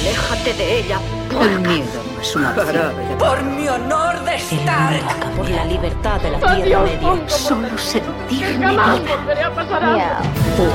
[0.00, 0.98] Aléjate de ella.
[1.40, 2.92] El miedo no es una opción.
[3.18, 5.34] Por mi honor de Stark.
[5.36, 7.28] Por la libertad de la Tierra Media.
[7.28, 9.16] Solo sentirme Jamás viva.
[9.16, 10.04] volveré a pasar hambre.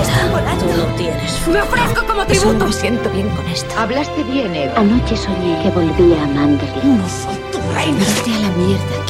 [0.02, 0.66] Están volando.
[0.66, 2.66] Tú no tienes Me ofrezco como tributo.
[2.68, 3.74] me siento bien con esto.
[3.80, 4.74] Hablaste bien, Eva.
[4.80, 6.84] Anoche soñé que volvía a Manderley.
[6.86, 7.98] No soy tu reina.
[8.00, 9.06] Vete a la mierda,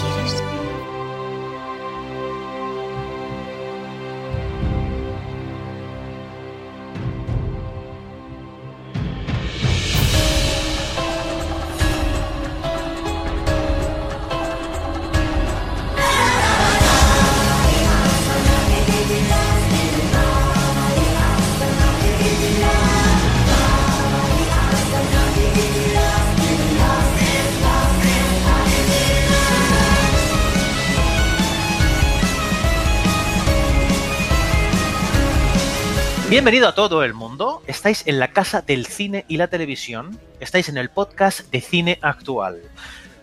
[36.41, 37.61] Bienvenido a todo el mundo.
[37.67, 40.19] Estáis en la casa del cine y la televisión.
[40.39, 42.63] Estáis en el podcast de cine actual.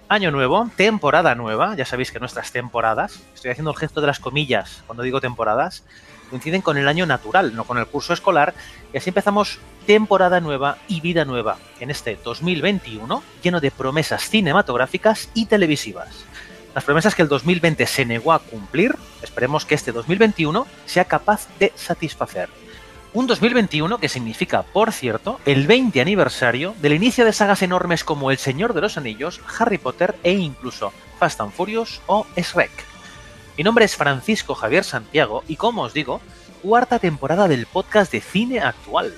[0.09, 1.75] Año nuevo, temporada nueva.
[1.75, 5.83] Ya sabéis que nuestras temporadas, estoy haciendo el gesto de las comillas cuando digo temporadas,
[6.31, 8.55] coinciden con el año natural, no con el curso escolar.
[8.93, 15.29] Y así empezamos temporada nueva y vida nueva en este 2021, lleno de promesas cinematográficas
[15.35, 16.25] y televisivas.
[16.73, 21.49] Las promesas que el 2020 se negó a cumplir, esperemos que este 2021 sea capaz
[21.59, 22.49] de satisfacer.
[23.15, 28.31] Un 2021 que significa, por cierto, el 20 aniversario del inicio de sagas enormes como
[28.31, 32.71] El Señor de los Anillos, Harry Potter e incluso Fast and Furious o Shrek.
[33.57, 36.21] Mi nombre es Francisco Javier Santiago y como os digo,
[36.63, 39.15] cuarta temporada del podcast de cine actual.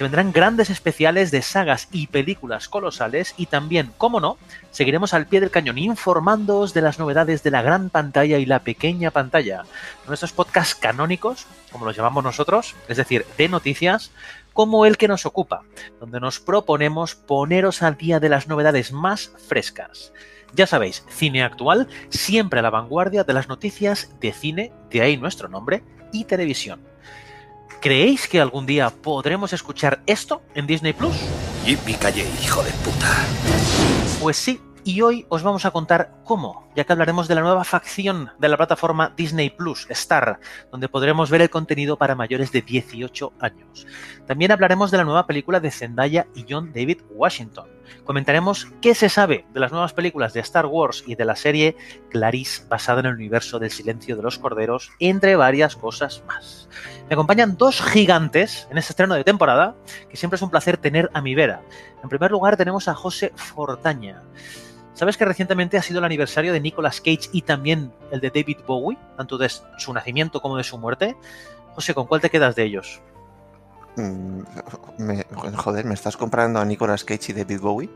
[0.00, 4.38] Se vendrán grandes especiales de sagas y películas colosales y también, como no,
[4.70, 8.60] seguiremos al pie del cañón informándoos de las novedades de la gran pantalla y la
[8.60, 9.64] pequeña pantalla.
[10.06, 14.10] Nuestros podcasts canónicos, como los llamamos nosotros, es decir, de noticias,
[14.54, 15.64] como el que nos ocupa,
[16.00, 20.14] donde nos proponemos poneros al día de las novedades más frescas.
[20.54, 25.18] Ya sabéis, cine actual, siempre a la vanguardia de las noticias de cine, de ahí
[25.18, 26.89] nuestro nombre, y televisión.
[27.80, 31.16] ¿Creéis que algún día podremos escuchar esto en Disney Plus?
[31.64, 33.06] Yippee calle, hijo de puta.
[34.20, 37.64] Pues sí, y hoy os vamos a contar cómo, ya que hablaremos de la nueva
[37.64, 42.60] facción de la plataforma Disney Plus, Star, donde podremos ver el contenido para mayores de
[42.60, 43.86] 18 años.
[44.26, 47.70] También hablaremos de la nueva película de Zendaya y John David Washington.
[48.04, 51.76] Comentaremos qué se sabe de las nuevas películas de Star Wars y de la serie
[52.10, 56.68] Clarice basada en el universo del silencio de los corderos, entre varias cosas más.
[57.08, 59.74] Me acompañan dos gigantes en este estreno de temporada,
[60.08, 61.62] que siempre es un placer tener a mi vera.
[62.02, 64.22] En primer lugar tenemos a José Fortaña.
[64.94, 68.58] ¿Sabes que recientemente ha sido el aniversario de Nicolas Cage y también el de David
[68.66, 71.16] Bowie, tanto de su nacimiento como de su muerte?
[71.74, 73.00] José, ¿con cuál te quedas de ellos?
[73.96, 74.42] Mm,
[74.98, 75.24] me-
[75.56, 77.90] joder, ¿me estás comparando a Nicolas Cage y David Bowie?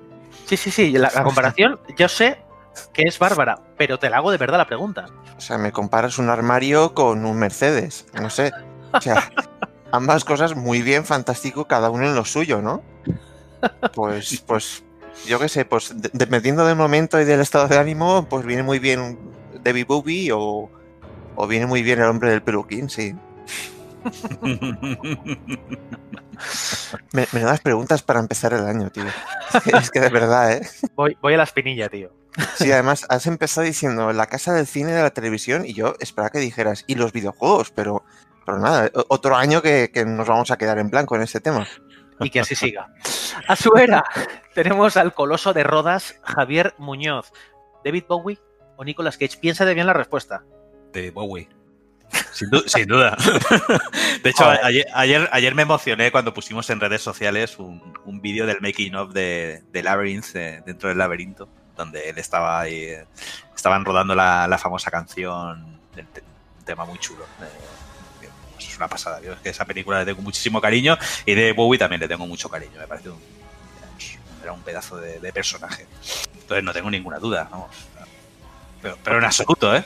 [0.46, 2.38] Sí, sí, sí, la, la comparación yo sé
[2.92, 5.06] que es bárbara, pero te la hago de verdad la pregunta.
[5.36, 8.50] O sea, me comparas un armario con un Mercedes, no sé.
[8.92, 9.30] O sea,
[9.92, 12.82] ambas cosas muy bien, fantástico, cada uno en lo suyo, ¿no?
[13.94, 14.82] Pues, pues,
[15.26, 18.62] yo qué sé, pues de- dependiendo del momento y del estado de ánimo, pues viene
[18.64, 19.18] muy bien
[19.62, 20.68] David Bowie o,
[21.36, 23.14] o viene muy bien el hombre del peluquín, sí.
[27.12, 29.04] Me, me das preguntas para empezar el año, tío.
[29.78, 30.66] Es que de verdad, ¿eh?
[30.94, 32.12] Voy, voy a la espinilla, tío.
[32.56, 35.94] Sí, además has empezado diciendo la casa del cine y de la televisión y yo
[36.00, 38.04] esperaba que dijeras y los videojuegos, pero,
[38.44, 41.66] pero nada, otro año que, que nos vamos a quedar en blanco en este tema.
[42.20, 42.92] Y que así siga.
[43.48, 44.04] A su era
[44.54, 47.32] tenemos al coloso de Rodas, Javier Muñoz.
[47.84, 48.38] David Bowie
[48.76, 49.38] o Nicolas Cage.
[49.38, 50.44] Piensa de bien la respuesta.
[50.92, 51.48] De Bowie.
[52.32, 53.16] Sin, du- sin duda.
[54.22, 58.46] De hecho, ayer, ayer, ayer me emocioné cuando pusimos en redes sociales un, un vídeo
[58.46, 60.32] del making of de, de Labyrinth,
[60.64, 62.88] dentro del laberinto, donde él estaba ahí,
[63.54, 66.22] estaban rodando la, la famosa canción, del te-
[66.58, 67.24] un tema muy chulo.
[67.42, 69.20] eh, pues, es una pasada.
[69.20, 70.96] Yo es que esa película le tengo muchísimo cariño
[71.26, 72.78] y de Bowie también le tengo mucho cariño.
[72.78, 73.18] Me parece un,
[74.42, 75.86] era un pedazo de, de personaje.
[76.34, 77.68] Entonces no tengo ninguna duda, vamos.
[78.84, 79.82] Pero, pero en absoluto, ¿eh?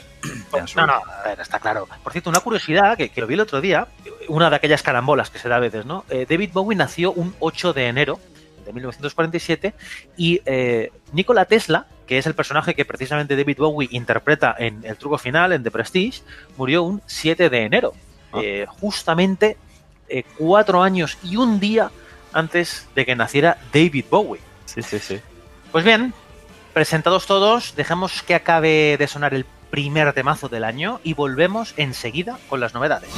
[0.53, 1.87] En No, no, a ver, está claro.
[2.03, 3.87] Por cierto, una curiosidad que, que lo vi el otro día,
[4.27, 6.03] una de aquellas carambolas que se da a veces, ¿no?
[6.09, 8.19] Eh, David Bowie nació un 8 de enero
[8.65, 9.73] de 1947
[10.17, 14.97] y eh, Nikola Tesla, que es el personaje que precisamente David Bowie interpreta en El
[14.97, 16.21] truco final, en The Prestige,
[16.57, 17.93] murió un 7 de enero.
[18.33, 18.41] Ah.
[18.43, 19.55] Eh, justamente
[20.09, 21.89] eh, cuatro años y un día
[22.33, 24.41] antes de que naciera David Bowie.
[24.65, 25.21] Sí, sí, sí.
[25.71, 26.13] Pues bien,
[26.79, 32.39] presentados todos, dejamos que acabe de sonar el primer temazo del año y volvemos enseguida
[32.47, 33.09] con las novedades.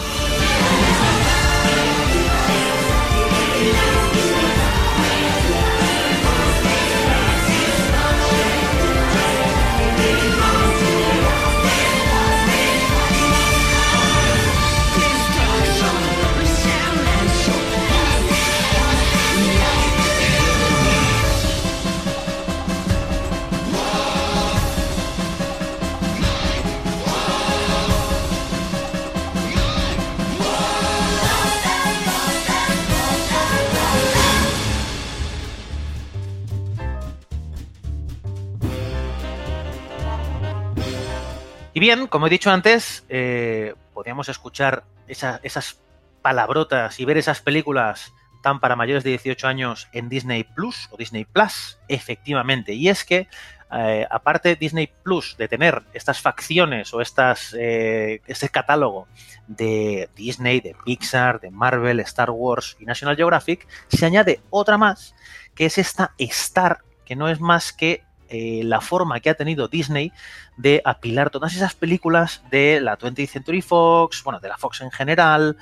[41.81, 45.81] Bien, como he dicho antes, eh, podíamos escuchar esa- esas
[46.21, 48.13] palabrotas y ver esas películas
[48.43, 52.73] tan para mayores de 18 años en Disney Plus o Disney Plus, efectivamente.
[52.73, 53.27] Y es que,
[53.71, 59.07] eh, aparte Disney Plus de tener estas facciones o estas, eh, este catálogo
[59.47, 65.15] de Disney, de Pixar, de Marvel, Star Wars y National Geographic, se añade otra más,
[65.55, 69.67] que es esta Star, que no es más que eh, la forma que ha tenido
[69.67, 70.13] Disney
[70.55, 74.89] de apilar todas esas películas de la 20th Century Fox, bueno, de la Fox en
[74.89, 75.57] general,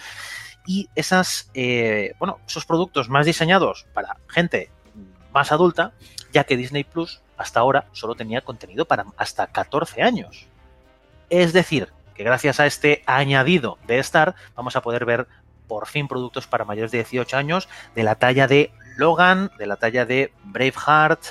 [0.68, 4.69] y esas, eh, bueno, esos productos más diseñados para gente
[5.33, 5.94] más adulta,
[6.31, 10.45] ya que Disney Plus hasta ahora solo tenía contenido para hasta 14 años.
[11.31, 15.27] Es decir, que gracias a este añadido de Star vamos a poder ver
[15.68, 19.78] por fin productos para mayores de 18 años de la talla de Logan, de la
[19.78, 21.22] talla de Braveheart,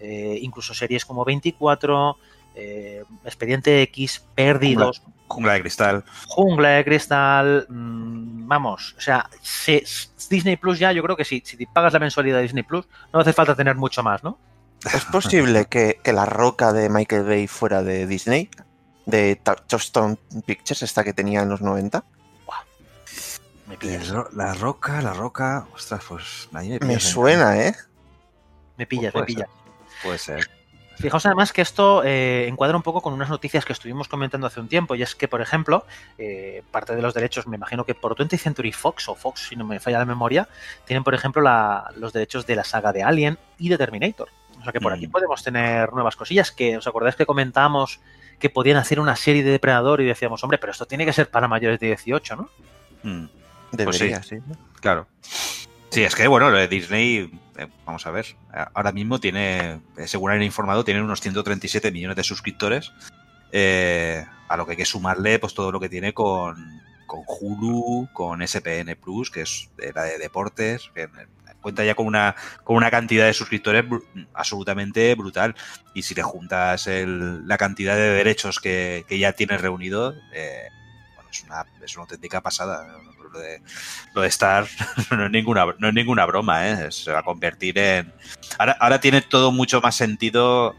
[0.00, 2.16] eh, incluso series como 24,
[2.54, 6.04] eh, Expediente X, Perdidos, Jungla de cristal.
[6.28, 9.84] Jungla de Cristal, mm, vamos, o sea, se-
[10.30, 12.86] Disney Plus ya, yo creo que sí, si te pagas la mensualidad de Disney Plus,
[13.12, 14.38] no hace falta tener mucho más, ¿no?
[14.94, 18.48] ¿Es posible que, que la roca de Michael Bay fuera de Disney?
[19.04, 22.04] De Touchstone Pictures, esta que tenía en los 90.
[23.68, 25.66] Me pillas, El ro- La roca, la roca.
[25.74, 26.48] Ostras, pues.
[26.52, 27.08] ahí Me pillas, ¿eh?
[27.08, 27.74] suena, ¿eh?
[28.76, 29.48] me pillas, me pillas.
[30.02, 30.50] Puede ser.
[30.98, 34.60] Fijaos además que esto eh, encuadra un poco con unas noticias que estuvimos comentando hace
[34.60, 35.84] un tiempo, y es que, por ejemplo,
[36.16, 39.56] eh, parte de los derechos, me imagino que por 20th Century Fox o Fox, si
[39.56, 40.48] no me falla la memoria,
[40.86, 44.28] tienen, por ejemplo, la- los derechos de la saga de Alien y de Terminator.
[44.58, 45.10] O sea que por aquí Mm.
[45.10, 48.00] podemos tener nuevas cosillas que, ¿os acordáis que comentamos
[48.38, 51.28] que podían hacer una serie de Depredador y decíamos, hombre, pero esto tiene que ser
[51.30, 52.48] para mayores de 18, ¿no?
[53.02, 53.26] Mm,
[53.72, 54.36] Debería, sí.
[54.80, 55.08] claro.
[55.90, 58.26] Sí, es que, bueno, lo de Disney, eh, vamos a ver,
[58.74, 62.92] ahora mismo tiene, según han informado, tienen unos 137 millones de suscriptores,
[63.52, 68.08] eh, a lo que hay que sumarle pues todo lo que tiene con, con Hulu,
[68.12, 71.08] con SPN Plus, que es la de deportes, que eh,
[71.62, 72.34] cuenta ya con una,
[72.64, 73.84] con una cantidad de suscriptores
[74.34, 75.54] absolutamente brutal.
[75.94, 80.68] Y si le juntas el- la cantidad de derechos que, que ya tienes reunido, eh,
[81.14, 82.86] bueno, es una, es una auténtica pasada.
[83.36, 83.60] Lo de,
[84.14, 84.66] lo de Star
[85.10, 86.90] no es ninguna, no es ninguna broma, ¿eh?
[86.90, 88.12] se va a convertir en...
[88.58, 90.74] Ahora, ahora tiene todo mucho más sentido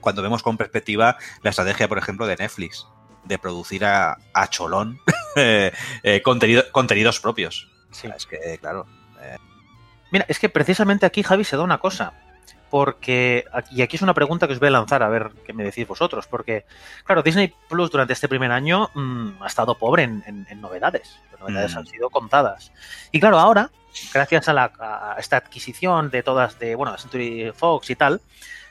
[0.00, 2.86] cuando vemos con perspectiva la estrategia, por ejemplo, de Netflix,
[3.24, 5.00] de producir a, a cholón
[5.36, 5.72] eh,
[6.04, 7.68] eh, contenido- contenidos propios.
[7.90, 8.08] Sí.
[8.16, 8.86] Es que, claro,
[10.12, 12.12] Mira, es que precisamente aquí, Javi, se da una cosa.
[12.76, 15.64] Porque, y aquí es una pregunta que os voy a lanzar a ver qué me
[15.64, 16.26] decís vosotros.
[16.26, 16.66] Porque,
[17.04, 21.18] claro, Disney Plus durante este primer año mm, ha estado pobre en, en- en novedades.
[21.32, 21.78] Las novedades Mm.
[21.78, 22.72] han sido contadas.
[23.12, 23.70] Y claro, ahora,
[24.12, 28.20] gracias a, la, a esta adquisición de todas, de, bueno, de Century Fox y tal,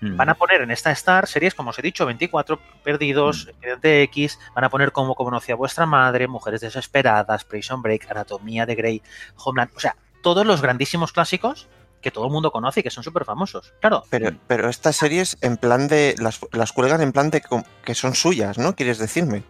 [0.01, 0.18] Mm.
[0.18, 3.50] van a poner en esta Star series, como os he dicho, 24 Perdidos, Mm.
[3.50, 8.75] Expediente X, van a poner como Conocía vuestra madre, Mujeres Desesperadas, Prison Break, Anatomía de
[8.75, 9.01] Grey,
[9.44, 11.68] Homeland, o sea, todos los grandísimos clásicos
[12.05, 13.74] que todo el mundo conoce y que son súper famosos.
[13.81, 16.13] Claro, Pero, pero estas series en plan de.
[16.19, 17.41] Las, las cuelgan en plan de
[17.83, 18.75] que son suyas, ¿no?
[18.75, 19.43] ¿Quieres decirme?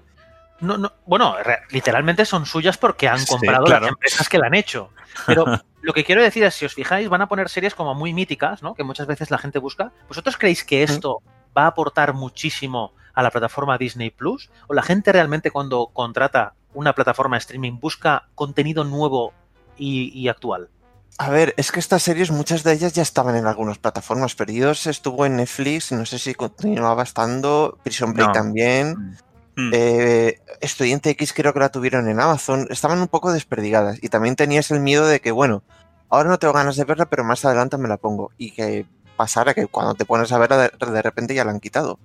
[0.62, 1.35] no, no, bueno,
[1.69, 3.81] literalmente son suyas porque han Sí, comprado claro.
[3.81, 4.89] las empresas que la han hecho.
[5.25, 5.43] Pero
[5.81, 8.63] lo que quiero decir es, si os fijáis, van a poner series como muy míticas,
[8.63, 8.74] ¿no?
[8.74, 9.91] Que muchas veces la gente busca.
[10.07, 11.21] ¿Vosotros creéis que esto
[11.55, 14.50] va a aportar muchísimo a la plataforma Disney Plus?
[14.67, 19.33] ¿O la gente realmente cuando contrata una plataforma de streaming busca contenido nuevo
[19.77, 20.69] y, y actual?
[21.17, 24.36] A ver, es que estas series, muchas de ellas ya estaban en algunas plataformas.
[24.36, 27.77] Perdidos estuvo en Netflix, no sé si continuaba estando.
[27.84, 28.34] Prison Break No.
[28.34, 29.17] también.
[29.55, 29.72] Mm.
[29.74, 32.67] Eh, Estudiante X creo que la tuvieron en Amazon.
[32.69, 33.98] Estaban un poco desperdigadas.
[34.01, 35.63] Y también tenías el miedo de que, bueno,
[36.10, 38.31] ahora no tengo ganas de verla, pero más adelante me la pongo.
[38.38, 41.62] Y que pasara que cuando te pones a verla, de, de repente ya la han
[41.62, 41.98] quitado.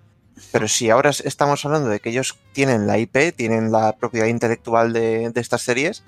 [0.52, 4.26] Pero si ahora es- estamos hablando de que ellos tienen la IP, tienen la propiedad
[4.28, 6.04] intelectual de, de estas series,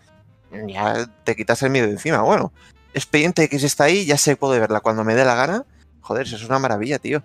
[0.69, 2.23] ya te quitas el miedo de encima.
[2.23, 2.53] Bueno,
[2.95, 5.65] Expediente X está ahí, ya sé, puedo verla cuando me dé la gana.
[6.01, 7.23] Joder, eso es una maravilla, tío.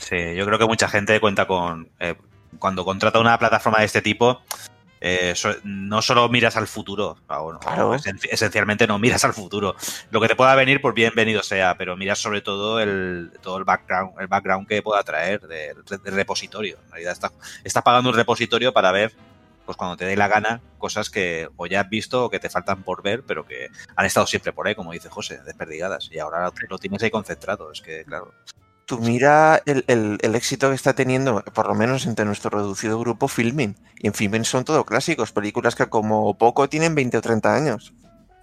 [0.00, 1.88] Sí, yo creo que mucha gente cuenta con.
[2.00, 2.14] eh,
[2.58, 4.40] cuando contrata una plataforma de este tipo,
[5.00, 7.94] eh, so- no solo miras al futuro, bueno, Claro.
[7.94, 9.76] esen- esencialmente no miras al futuro.
[10.10, 13.64] Lo que te pueda venir, pues bienvenido sea, pero miras sobre todo el, todo el
[13.64, 16.78] background, el background que pueda traer del, del repositorio.
[16.86, 17.32] En realidad estás,
[17.62, 19.12] estás pagando un repositorio para ver,
[19.68, 22.48] pues cuando te dé la gana, cosas que o ya has visto o que te
[22.48, 26.08] faltan por ver, pero que han estado siempre por ahí, como dice José, desperdigadas.
[26.10, 27.70] Y ahora lo tienes ahí concentrado.
[27.70, 28.32] Es que, claro.
[28.86, 32.98] Tú mira el, el- el éxito que está teniendo, por lo menos entre nuestro reducido
[32.98, 33.76] grupo Filmin.
[33.98, 37.92] Y en Filmin son todo clásicos, películas que como poco tienen 20 o 30 años.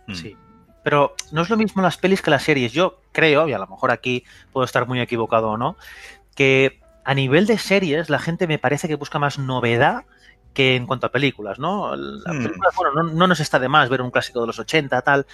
[0.06, 0.14] Mm.
[0.14, 0.38] Sí.
[0.84, 2.72] Pero no es lo mismo las pelis que las series.
[2.72, 5.76] Yo creo, y a lo mejor aquí puedo estar muy equivocado o no,
[6.36, 10.04] que a nivel de series, la gente me parece que busca más novedad
[10.56, 11.96] que en cuanto a películas, ¿no?
[11.96, 12.44] La Hmm.
[12.44, 15.28] película, bueno, no, no nos está de más ver un clásico de los 80, tal,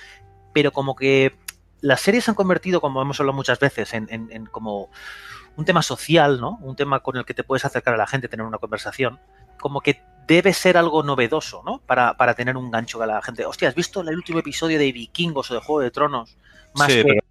[0.52, 1.38] pero como que
[1.80, 4.90] las series se han convertido, como hemos hablado muchas veces, en, en- en como
[5.56, 6.58] un tema social, ¿no?
[6.62, 9.20] Un tema con el que te puedes acercar a la gente, tener una conversación,
[9.60, 11.80] como que debe ser algo novedoso, ¿no?
[11.86, 13.46] Para, para tener un gancho a la gente.
[13.46, 16.38] Hostia, ¿has visto el último episodio de Vikingos o de Juego de Tronos?
[16.76, 17.04] Más Sí, que...
[17.04, 17.22] pero-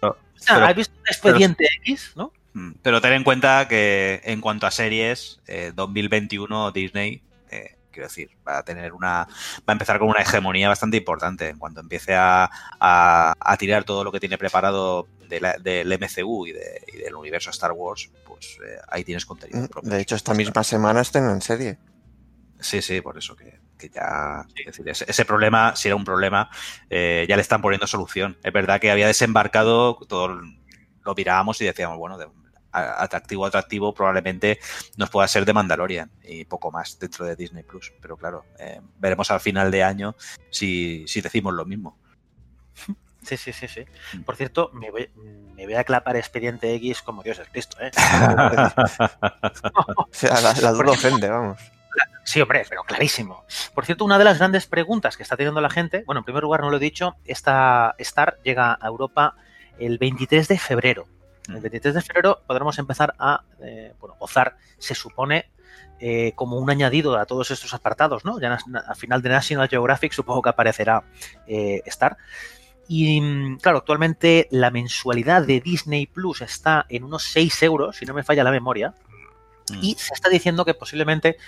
[0.00, 0.16] pero-
[0.48, 2.32] Ah, pero- ¿Has visto Expediente X, no?
[2.54, 8.08] Mm, Pero ten en cuenta que en cuanto a series, eh, 2021 Disney, eh, quiero
[8.08, 9.28] decir, va a tener una, va
[9.66, 11.48] a empezar con una hegemonía bastante importante.
[11.48, 12.48] En cuanto empiece a,
[12.80, 16.98] a- a tirar todo lo que tiene preparado de la- del MCU y, de- y
[16.98, 19.88] del universo Star Wars, pues eh, ahí tienes contenido propio.
[19.90, 21.78] Mm, De hecho, esta misma semana estrenan serie.
[22.60, 24.46] Sí, sí, por eso que, que ya.
[24.56, 26.48] es decir, ese, ese problema, si era un problema,
[26.88, 28.38] eh, ya le están poniendo solución.
[28.42, 30.28] Es verdad que había desembarcado, todo
[31.04, 32.28] lo mirábamos y decíamos, bueno, de-
[32.74, 34.58] atractivo, atractivo, probablemente
[34.96, 37.92] nos pueda ser de Mandalorian y poco más dentro de Disney Plus.
[38.00, 40.16] Pero claro, eh, veremos al final de año
[40.50, 41.98] si, si decimos lo mismo.
[43.22, 43.84] Sí, sí, sí, sí.
[44.12, 44.22] Mm.
[44.22, 45.10] Por cierto, me voy,
[45.54, 47.90] me voy a clapar Expediente X como Dios es Cristo, ¿eh?
[49.96, 51.58] O sea, la, la duda ofende, vamos.
[52.24, 53.44] Sí, hombre, pero clarísimo.
[53.74, 56.42] Por cierto, una de las grandes preguntas que está teniendo la gente, bueno, en primer
[56.42, 59.36] lugar, no lo he dicho, esta Star llega a Europa
[59.78, 61.06] el 23 de febrero.
[61.48, 65.50] El 23 de febrero podremos empezar a eh, bueno, gozar, se supone,
[66.00, 68.40] eh, como un añadido a todos estos apartados, ¿no?
[68.40, 71.04] Ya al final de National Geographic supongo que aparecerá
[71.46, 72.16] eh, Star.
[72.88, 78.06] Y mm, claro, actualmente la mensualidad de Disney Plus está en unos 6 euros, si
[78.06, 78.92] no me falla la memoria,
[79.80, 81.38] y se está diciendo que posiblemente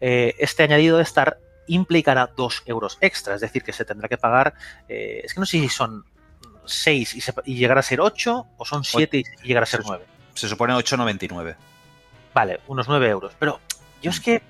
[0.00, 4.18] eh, este añadido de Star implicará 2 euros extra, es decir, que se tendrá que
[4.18, 4.52] pagar,
[4.88, 6.04] es que no sé si son
[6.64, 9.82] 6 y, se- y llegar a ser 8 o son 7 y llegar a ser
[9.86, 10.04] 9.
[10.34, 11.56] Se supone 8.99.
[12.34, 13.32] Vale, unos 9 euros.
[13.38, 13.60] Pero
[14.02, 14.42] yo es que,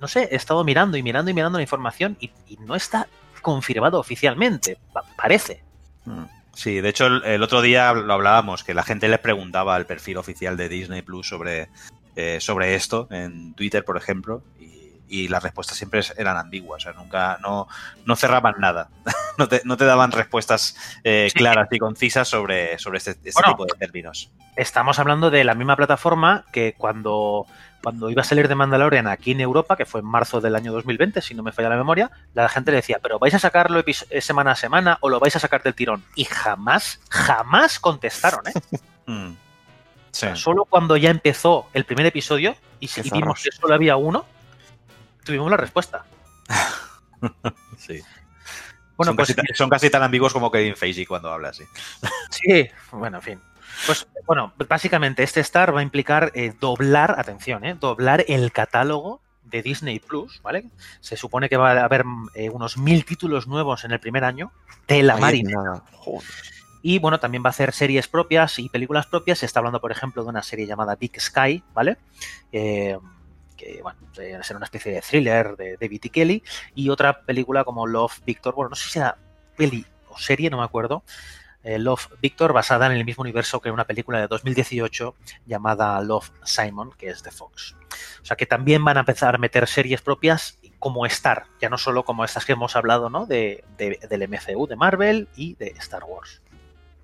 [0.00, 3.08] no sé, he estado mirando y mirando y mirando la información y, y no está
[3.42, 5.62] confirmado oficialmente, pa- parece.
[6.04, 6.24] Mm.
[6.54, 9.84] Sí, de hecho el, el otro día lo hablábamos, que la gente les preguntaba al
[9.86, 11.68] perfil oficial de Disney Plus sobre,
[12.14, 14.64] eh, sobre esto, en Twitter, por ejemplo, y,
[15.08, 17.68] y las respuestas siempre eran ambiguas, o sea, nunca, no,
[18.04, 18.88] no cerraban nada,
[19.38, 21.38] no, te, no te daban respuestas eh, Sí.
[21.38, 23.48] claras y concisas sobre, sobre este, este Bueno.
[23.50, 24.30] tipo de términos.
[24.56, 27.46] Estamos hablando de la misma plataforma que cuando,
[27.82, 30.72] cuando iba a salir de Mandalorian aquí en Europa, que fue en marzo del año
[30.72, 33.84] 2020, si no me falla la memoria, la gente le decía, pero ¿vais a sacarlo
[33.86, 36.02] eh, semana a semana o lo vais a sacar del tirón?
[36.14, 38.52] Y jamás, jamás contestaron, ¿eh?
[39.08, 39.36] Mm.
[40.10, 40.26] Sí.
[40.34, 44.24] Solo cuando ya empezó el primer episodio y, y vimos que solo había uno,
[45.26, 46.06] tuvimos la respuesta.
[47.76, 48.00] sí.
[48.96, 51.64] Bueno, son, pues casi, son casi tan ambiguos como Kevin Feige cuando habla así.
[52.30, 53.40] sí, bueno, en fin.
[53.84, 59.20] Pues bueno, básicamente este Star va a implicar eh, doblar, atención, eh, doblar el catálogo
[59.44, 60.64] de Disney Plus, ¿vale?
[61.00, 62.04] Se supone que va a haber
[62.34, 64.50] eh, unos mil títulos nuevos en el primer año
[64.88, 65.82] de la Marina.
[66.82, 69.40] Y bueno, también va a hacer series propias y películas propias.
[69.40, 71.98] Se está hablando, por ejemplo, de una serie llamada Big Sky, ¿vale?
[73.56, 76.42] Que, bueno, será una especie de thriller de David y Kelly.
[76.74, 79.16] Y otra película como Love Victor, bueno, no sé si era
[79.56, 81.02] peli o serie, no me acuerdo.
[81.64, 85.14] eh, Love Victor, basada en el mismo universo que una película de 2018
[85.46, 87.74] llamada Love Simon, que es de Fox.
[88.22, 91.78] O sea que también van a empezar a meter series propias como Star, ya no
[91.78, 93.26] solo como estas que hemos hablado, ¿no?
[93.26, 96.40] De, de- del MCU, de Marvel y de Star Wars.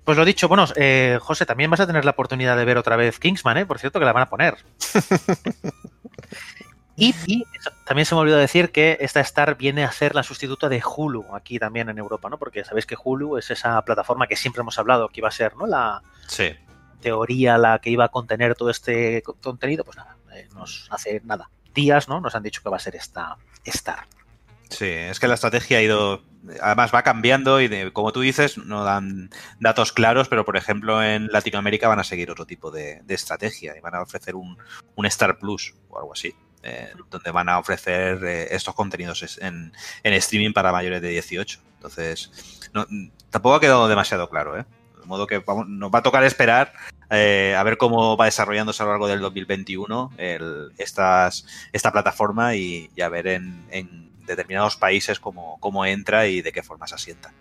[0.05, 2.95] Pues lo dicho, bueno, eh, José, también vas a tener la oportunidad de ver otra
[2.97, 3.65] vez Kingsman, ¿eh?
[3.65, 4.57] Por cierto, que la van a poner.
[6.95, 7.43] y,
[7.85, 11.25] también se me olvidó decir que esta Star viene a ser la sustituta de Hulu
[11.35, 12.37] aquí también en Europa, ¿no?
[12.37, 15.55] Porque sabéis que Hulu es esa plataforma que siempre hemos hablado que iba a ser,
[15.55, 15.65] ¿no?
[15.65, 16.55] La Sí.
[17.01, 21.21] teoría la que iba a contener todo este co- contenido, pues nada, eh, nos hace
[21.25, 21.49] nada.
[21.73, 22.21] Días, ¿no?
[22.21, 24.05] Nos han dicho que va a ser esta Star.
[24.77, 26.23] Sí, es que la estrategia ha ido,
[26.61, 31.03] además va cambiando y de- como tú dices, no dan datos claros, pero por ejemplo
[31.03, 34.57] en Latinoamérica van a seguir otro tipo de, estrategia y van a ofrecer un,
[34.95, 39.73] un Star Plus o algo así, eh, donde van a ofrecer eh, estos contenidos en,
[40.03, 41.59] en streaming para mayores de 18.
[41.75, 42.31] Entonces,
[42.73, 42.87] no-
[43.29, 44.65] tampoco ha quedado demasiado claro, ¿eh?
[44.99, 46.73] De modo que vamos- nos va a tocar esperar
[47.11, 52.55] eh, a ver cómo va desarrollándose a lo largo del 2021 el- estas, esta plataforma
[52.55, 56.87] y, y a ver en, en determinados países cómo, cómo entra y de qué forma
[56.87, 57.33] se asienta.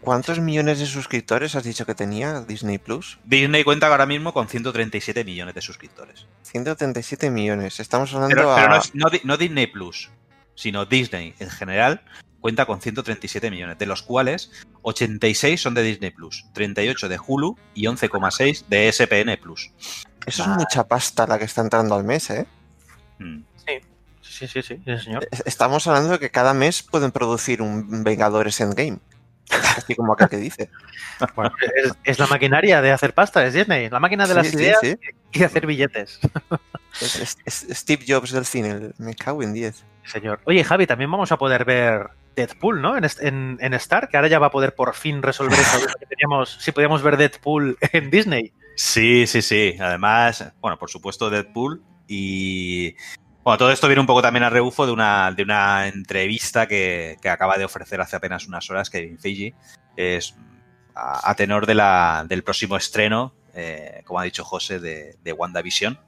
[0.00, 3.18] ¿Cuántos millones de suscriptores has dicho que tenía Disney Plus?
[3.24, 6.26] Disney cuenta ahora mismo con 137 millones de suscriptores.
[6.42, 7.78] 137 millones.
[7.78, 8.56] Estamos hablando Pero, a...
[8.56, 10.10] pero no, es- no Di- no Disney Plus,
[10.56, 12.02] sino Disney en general
[12.40, 14.50] cuenta con 137 millones, de los cuales
[14.82, 19.70] 86 son de Disney Plus, 38 de Hulu y 11,6 de SPN Plus.
[20.26, 22.46] Eso es mucha pasta la que está entrando al mes, ¿eh?
[23.20, 23.42] Mm.
[24.48, 25.28] Sí, sí, sí, señor.
[25.44, 28.98] Estamos hablando de que cada mes pueden producir un Vengadores Endgame.
[29.76, 30.70] Así como acá que dice.
[31.36, 33.88] Bueno, es, es la maquinaria de hacer pasta, es Disney.
[33.90, 34.96] La máquina de las Sí, ideas sí.
[35.32, 36.20] y de hacer billetes.
[37.00, 38.70] Es, es- es Steve Jobs del cine.
[38.70, 39.84] el- Me cago en 10.
[40.04, 40.40] Señor.
[40.44, 42.96] Oye, Javi, también vamos a poder ver Deadpool, ¿no?
[42.96, 45.92] En, est- en, en Star, que ahora ya va a poder por fin resolver duda
[46.00, 48.52] que teníamos, si podíamos ver Deadpool en Disney.
[48.76, 49.76] Sí, sí, sí.
[49.78, 52.96] Además, bueno, por supuesto Deadpool y...
[53.44, 57.16] Bueno, todo esto viene un poco también a rebufo de una, de una entrevista que,
[57.20, 59.54] que acaba de ofrecer hace apenas unas horas Kevin Feige.
[59.96, 60.36] Es
[60.94, 65.98] a, tenor del próximo estreno, eh, como ha dicho José, de, de WandaVision,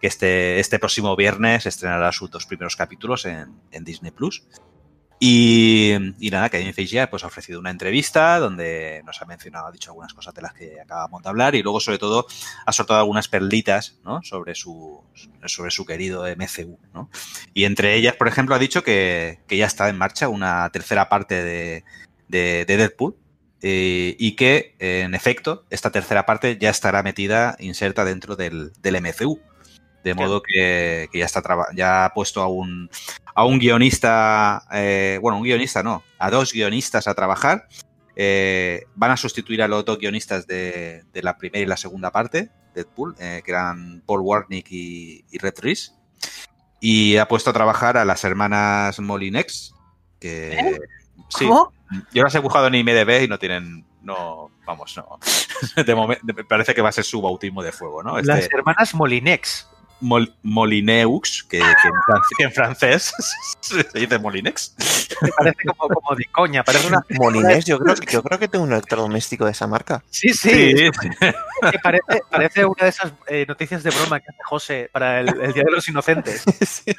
[0.00, 4.44] que este, este próximo viernes estrenará sus dos primeros capítulos en, en Disney Plus.
[5.20, 5.94] Y,
[6.30, 10.12] nada, Kevin Feige pues, ha ofrecido una entrevista donde nos ha mencionado, ha dicho algunas
[10.12, 12.26] cosas de las que acabamos de hablar y luego, sobre todo,
[12.66, 15.02] ha soltado algunas perlitas sobre, su,
[15.46, 16.78] sobre su querido MCU.
[16.92, 17.10] ¿no?
[17.54, 21.08] Y entre ellas, por ejemplo, ha dicho que, que ya está en marcha una tercera
[21.08, 21.84] parte de,
[22.28, 23.16] de, de Deadpool
[23.66, 29.40] eh, y que, en efecto, esta tercera parte ya estará metida, inserta dentro del MCU.
[30.04, 31.42] De modo que, que ya está
[31.74, 32.90] ya ha puesto a un,
[33.34, 37.66] a un guionista, eh, bueno, un guionista no, a dos guionistas a trabajar.
[38.16, 42.12] Eh, van a sustituir a los dos guionistas de, de la primera y la segunda
[42.12, 45.92] parte, Deadpool, eh, que eran Paul Warnick y, y Red Reese.
[46.80, 49.74] Y ha puesto a trabajar a las hermanas Molinex,
[50.20, 50.78] que
[51.30, 51.72] sí, ¿Cómo?
[52.12, 55.18] yo las he buscado en IMDB y no tienen, no, vamos, no.
[55.84, 58.18] De momento, parece que va a ser su bautismo de fuego, ¿no?
[58.18, 59.68] Este- Las hermanas Molinex.
[60.04, 63.12] Mol- Molineux, que, que en francés, que en francés
[63.60, 64.74] se dice Molinex.
[65.22, 67.04] Me parece como, como de coña, parece una...
[67.18, 70.02] Molinés, yo creo, que- yo creo que tengo un electrodoméstico de esa marca.
[70.10, 74.90] Sí, sí, que parece, parece una de esas eh, noticias de broma que hace José
[74.92, 76.44] para el, el Día de los Inocentes.
[76.66, 76.92] Sí.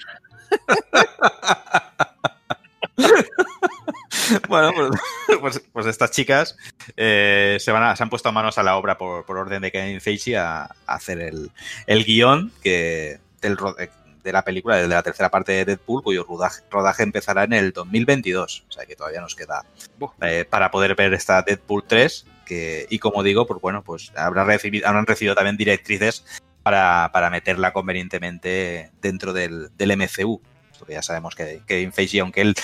[4.50, 6.58] bueno, pues, pues- pues estas chicas
[6.98, 9.72] eh, se, van a- se han puesto manos a la obra por, por orden de
[9.72, 11.52] Kevin Feige a, a hacer el,
[11.88, 13.90] el guion que, del, eh,
[14.24, 17.72] de la película, de la tercera parte de Deadpool, cuyo rodaje, rodaje empezará en el
[17.74, 18.66] 2022.
[18.68, 19.64] O sea que todavía nos queda
[20.22, 22.26] eh, para poder ver esta Deadpool 3.
[22.46, 26.26] Que, y como digo, pues bueno, pues recibido, habrán recibido también directrices
[26.64, 30.42] para, para meterla convenientemente dentro del, del MCU.
[30.76, 32.56] Porque ya sabemos que Kevin Feige, aunque él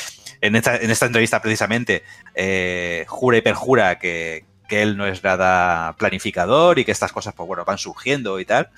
[0.41, 2.03] en esta, en esta entrevista precisamente
[2.35, 7.33] eh, jura y perjura que, que él no es nada planificador y que estas cosas,
[7.33, 8.69] pues bueno, van surgiendo y tal.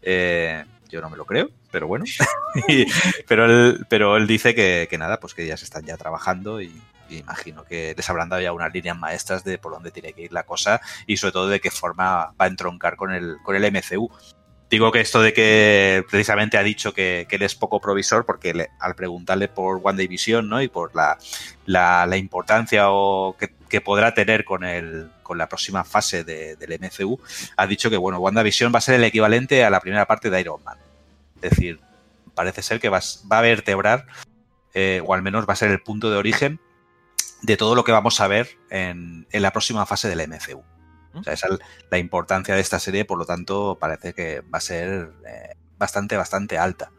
[0.00, 2.04] Eh, yo no me lo creo, pero bueno.
[3.26, 6.60] Pero, él, pero él dice que, que nada, pues que ya se están ya trabajando
[6.60, 6.70] y,
[7.08, 10.22] y imagino que les habrán dado ya unas líneas maestras de por dónde tiene que
[10.22, 13.56] ir la cosa y sobre todo de qué forma va a entroncar con el, con
[13.56, 14.10] el MCU.
[14.72, 18.94] Digo que esto de que precisamente ha dicho que, que es poco provisor porque al
[18.94, 20.62] preguntarle por WandaVision ¿no?
[20.62, 21.18] y por la,
[21.66, 23.36] la, la importancia o
[23.68, 27.20] que, podrá tener con, el, con la próxima fase de- del MCU,
[27.58, 30.40] ha dicho que bueno, WandaVision va a ser el equivalente a la primera parte de
[30.40, 30.78] Iron Man.
[31.42, 31.78] Es decir,
[32.34, 34.06] parece ser que va a vertebrar,
[34.72, 36.60] eh, o al menos va a ser el punto de origen
[37.42, 40.62] de todo lo que vamos a ver en, en la próxima fase del MCU.
[41.14, 41.58] O sea, esa es
[41.90, 46.16] la importancia de esta serie, por lo tanto, parece que va a ser eh, bastante,
[46.16, 46.90] bastante alta.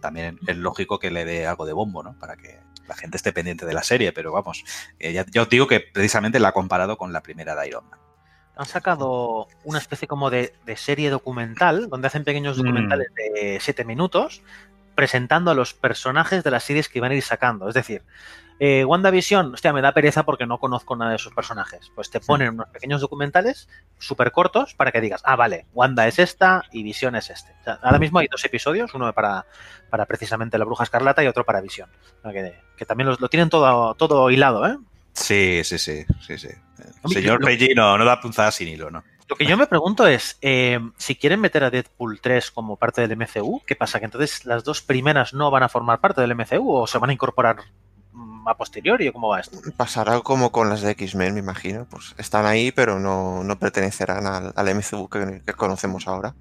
[0.00, 2.18] También es lógico que le dé algo de bombo, ¿no?
[2.18, 4.64] Para que la gente esté pendiente de la serie, pero vamos,
[4.98, 7.88] eh, ya, ya os digo que precisamente la ha comparado con la primera de Iron
[7.90, 7.98] Man.
[8.56, 12.62] Han sacado una especie como de, de serie documental, donde hacen pequeños Mm.
[12.62, 14.42] documentales de 7 minutos,
[14.94, 17.68] presentando a los personajes de las series que iban a ir sacando.
[17.68, 18.02] Es decir,
[18.60, 21.90] eh, WandaVision, hostia, me da pereza porque no conozco nada de sus personajes.
[21.94, 23.68] Pues te ponen unos pequeños documentales
[23.98, 27.52] súper cortos para que digas, ah, vale, Wanda es esta y Vision es este.
[27.60, 29.46] O sea, ahora mismo hay dos episodios, uno para,
[29.90, 31.60] para precisamente la Bruja Escarlata y otro para
[32.22, 34.76] sea, que, que también los- lo tienen todo, todo hilado, ¿eh?
[35.12, 36.48] Sí, sí, sí, sí, sí.
[37.06, 39.02] Señor Feige no, da punzada sin hilo, ¿no?
[39.28, 43.06] Lo que yo me pregunto es, eh, si quieren meter a Deadpool 3 como parte
[43.06, 43.98] del MCU, ¿qué pasa?
[43.98, 47.10] ¿Que entonces las dos primeras no van a formar parte del MCU o se van
[47.10, 47.56] a incorporar
[48.46, 49.58] a posteriori o cómo va esto?
[49.76, 51.86] Pasará como con las de X-Men, me imagino.
[51.90, 56.34] Pues están ahí, pero no, no pertenecerán al, al MCU que, que conocemos ahora.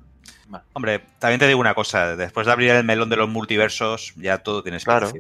[0.74, 4.38] Hombre, también te digo una cosa, después de abrir el melón de los multiversos, ya
[4.38, 5.12] todo tiene Claro.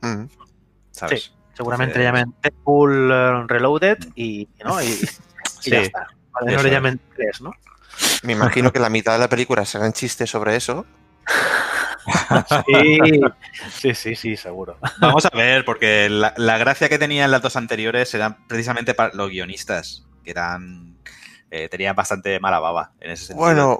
[0.00, 0.24] Mm.
[0.90, 1.24] ¿sabes?
[1.24, 4.82] Sí, seguramente Entonces- le llamen Deadpool eh, Reloaded y, ¿no?
[4.82, 4.96] y, y
[5.60, 6.06] Sí, ya está.
[6.32, 7.52] Vale, no le llamen 3, ¿no?
[8.22, 10.84] Me imagino que la mitad de la película serán chistes sobre eso.
[12.66, 13.00] Sí,
[13.80, 14.76] sí, sí, sí, seguro.
[14.98, 19.14] Vamos a ver, porque la, la gracia que tenían las dos anteriores eran precisamente para
[19.14, 20.96] los guionistas, que eran
[21.50, 23.44] eh, tenían bastante mala baba en ese sentido.
[23.46, 23.78] Bueno,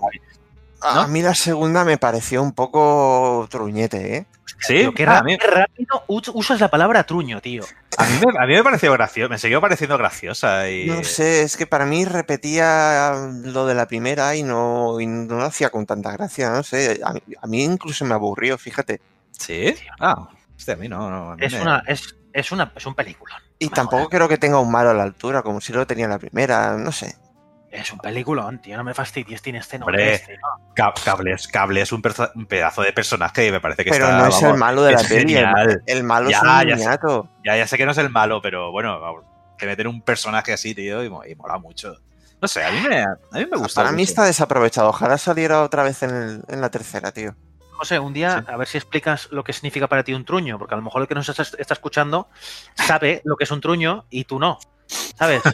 [0.83, 1.01] ¿No?
[1.01, 4.27] a mí la segunda me pareció un poco truñete, ¿eh?
[4.61, 7.65] sí, qué, Ah, qué rápido us- usas la palabra truño, tío.
[7.99, 11.43] A mí me, a mí me pareció gracioso, me siguió pareciendo graciosa y No sé,
[11.43, 15.71] es que para mí repetía lo de la primera y no, y no lo hacía
[15.71, 17.01] con tanta gracia, no sé.
[17.05, 19.01] A mí, a mí incluso me aburrió, fíjate.
[19.31, 22.03] sí, ah, hostia, a mí no, no, a mí Es me- una, es,
[22.33, 23.35] es una, es un película.
[23.59, 26.19] Y tampoco creo que tenga un malo a la altura, como si lo tenía la
[26.19, 27.15] primera, no sé.
[27.75, 28.77] Es un peliculón, tío.
[28.77, 30.73] No me fastidies, tiene este no Hombre, este, ¿no?
[30.75, 34.29] Ca- Cables, Cable es un, pedazo de personaje y me parece que Pero está, no
[34.29, 35.35] es el malo de la peli,
[35.87, 36.99] el, malo Ya, es un ya sé.
[37.45, 39.25] Ya, ya sé que no es el malo, pero bueno, vamos,
[39.59, 41.97] que meter un personaje así, tío, y, y mola mucho.
[42.41, 43.83] No sé, a mí me, a mí me gusta.
[43.83, 44.91] Para mí está desaprovechado.
[44.91, 47.35] Ojalá saliera otra vez en, el- en la tercera, tío.
[47.73, 50.75] José, un día a ver si explicas lo que significa para ti un truño, porque
[50.75, 52.29] a lo mejor el que nos está, está escuchando
[52.75, 54.59] sabe lo que es un truño y tú no.
[54.87, 55.43] ¿Sabes?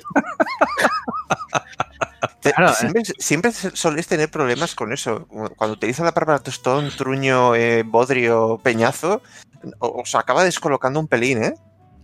[2.42, 5.26] Claro, siempre, siempre soléis tener problemas con eso.
[5.56, 9.22] Cuando utilizan la palabra tostón, truño, eh, bodrio, peñazo,
[9.78, 11.54] os acaba descolocando un pelín, ¿eh?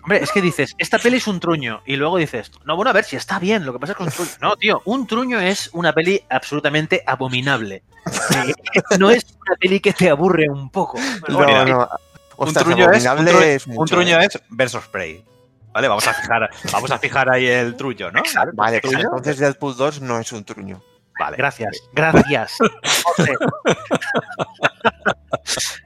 [0.07, 2.93] Hombre, es que dices, esta peli es un truño, y luego dices, no, bueno, a
[2.93, 4.31] ver si está bien, lo que pasa es que un truño.
[4.41, 7.83] No, tío, un truño es una peli absolutamente abominable.
[8.31, 8.53] Eh,
[9.01, 11.01] No es una peli que te aburre un poco.
[11.29, 11.89] No, no.
[12.37, 14.29] un truño es, un abominable truño, es un mucho, truño ¿eh?
[14.31, 15.25] es versus Prey.
[15.77, 18.23] Vale, vamos a fijar, vamos a fijar ahí el truño, ¿no?
[18.55, 19.09] Vale, pues Truño.
[19.11, 20.83] entonces Deadpool 2 no es un truño.
[21.21, 21.37] Vale.
[21.37, 22.57] Gracias, gracias.
[23.05, 23.35] José.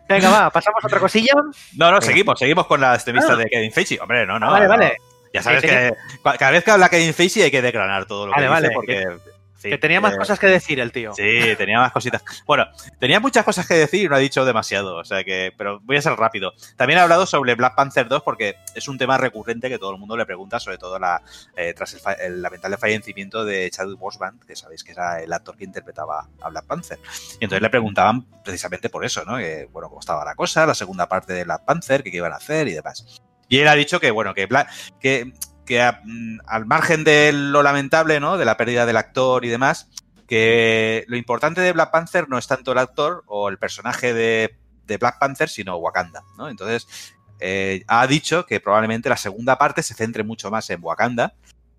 [0.09, 1.33] Venga, va, pasamos a otra cosilla.
[1.77, 3.99] No, no, seguimos, seguimos con la extremista de Kevin Feige.
[4.01, 4.47] Hombre, no, no.
[4.47, 4.71] Ah, vale, no.
[4.71, 4.97] vale.
[5.35, 8.27] Ya sabes Que que cua- cada vez que habla Kevin Feige hay que declarar todo
[8.29, 9.40] lo que Vale, dice vale, porque...
[9.61, 11.13] sí, que tenía más eh, cosas que decir el tío.
[11.15, 12.23] Sí, tenía más cositas.
[12.47, 12.67] Bueno,
[12.99, 15.97] tenía muchas cosas que decir y no ha dicho demasiado, o sea que, pero voy
[15.97, 16.53] a ser rápido.
[16.77, 19.99] También ha hablado sobre Black Panther 2 porque es un tema recurrente que todo el
[19.99, 21.23] mundo le pregunta, sobre todo la,
[21.57, 25.57] eh, tras el, el lamentable fallecimiento de Chadwick Boseman, que sabéis que era el actor
[25.57, 26.99] que interpretaba a Black Panther.
[27.41, 29.37] Y entonces le preguntaban precisamente por eso, ¿no?
[29.37, 32.37] Que, bueno, cómo estaba la cosa, la segunda parte de Black Panther, qué iban a
[32.37, 33.21] hacer y demás.
[33.49, 34.71] Y él ha dicho que, bueno, que, Black-
[35.01, 35.33] que,
[35.71, 38.37] que mm, al margen de lo lamentable, ¿no?
[38.37, 39.89] De la pérdida del actor y demás,
[40.27, 44.57] que lo importante de Black Panther no es tanto el actor o el personaje de,
[44.99, 46.49] Black Panther, sino Wakanda, ¿no?
[46.49, 51.35] Entonces, eh, ha dicho que probablemente la segunda parte se centre mucho más en Wakanda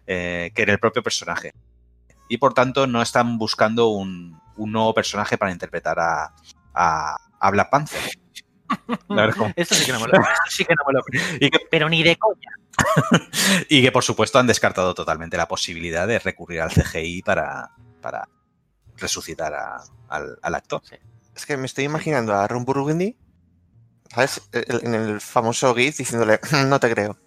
[0.08, 1.51] eh, que en el propio personaje.
[2.30, 8.21] Y por tanto, no están buscando un, nuevo personaje para interpretar a Black Panther.
[9.10, 10.14] La verdad es como- Esto sí que no me lo,
[10.50, 11.24] sí que no me lo creo.
[11.40, 12.52] Y que, Pero ni de coña.
[13.70, 18.28] y que, por supuesto, han descartado totalmente la posibilidad de recurrir al CGI para, para
[18.98, 20.82] resucitar a- al, al actor.
[21.36, 23.16] Es que me estoy imaginando a Ron Burgundy,
[24.14, 24.42] ¿sabes?
[24.52, 27.18] El- En el famoso GIF diciéndole, no te creo.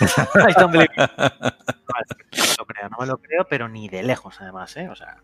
[0.00, 1.10] I don't believe it.
[1.18, 4.88] Vale, no me lo creo, no me lo creo, pero ni de lejos, además, ¿eh?
[4.88, 5.16] O sea,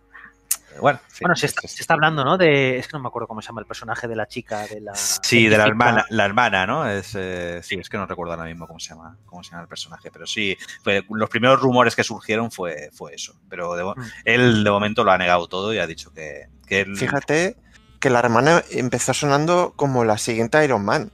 [0.81, 2.37] Bueno, sí, bueno, se está, es- se está hablando, ¿no?
[2.37, 2.79] De.
[2.79, 4.95] Es que no me acuerdo cómo se llama el personaje de la chica, de la.
[4.95, 6.89] Sí, de la hermana, la hermana, ¿no?
[6.89, 9.63] Es, eh, sí, es que no recuerdo ahora mismo cómo se llama, cómo se llama
[9.63, 13.35] el personaje, pero sí, fue- los primeros rumores que surgieron fue, fue eso.
[13.49, 13.95] Pero de Mm.
[14.25, 17.57] él de momento lo ha negado todo y ha dicho que, que él- Fíjate
[18.01, 21.11] que la hermana empezó sonando como la siguiente Iron Man.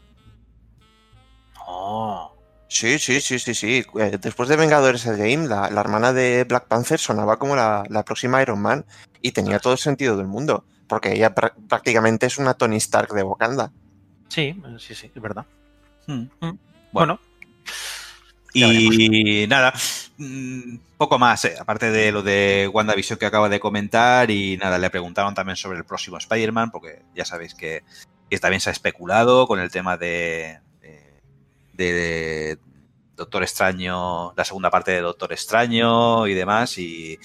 [1.55, 2.33] No.
[2.73, 3.85] Sí, sí, sí, sí, sí.
[3.99, 7.83] Eh, Después de Vengadores el Game, la, la hermana de Black Panther sonaba como la,
[7.89, 8.85] la próxima Iron Man
[9.21, 13.13] y tenía todo el sentido del mundo, porque ella prá- prácticamente es una Tony Stark
[13.13, 13.73] de Wakanda.
[14.29, 15.45] Sí, sí, sí, es verdad.
[16.07, 16.23] Mm.
[16.41, 16.59] Mm.
[16.93, 17.19] Bueno.
[18.55, 19.73] Bueno, Y nada,
[20.19, 24.79] mm, poco más, eh, aparte de lo de WandaVision que acaba de comentar y nada,
[24.79, 27.83] le preguntaron también sobre el próximo Spider-Man, porque ya sabéis que,
[28.29, 30.59] que también se ha especulado con el tema de,
[31.85, 32.59] de,
[33.21, 37.19] Doctor Extraño, la segunda parte de Doctor Extraño y demás, y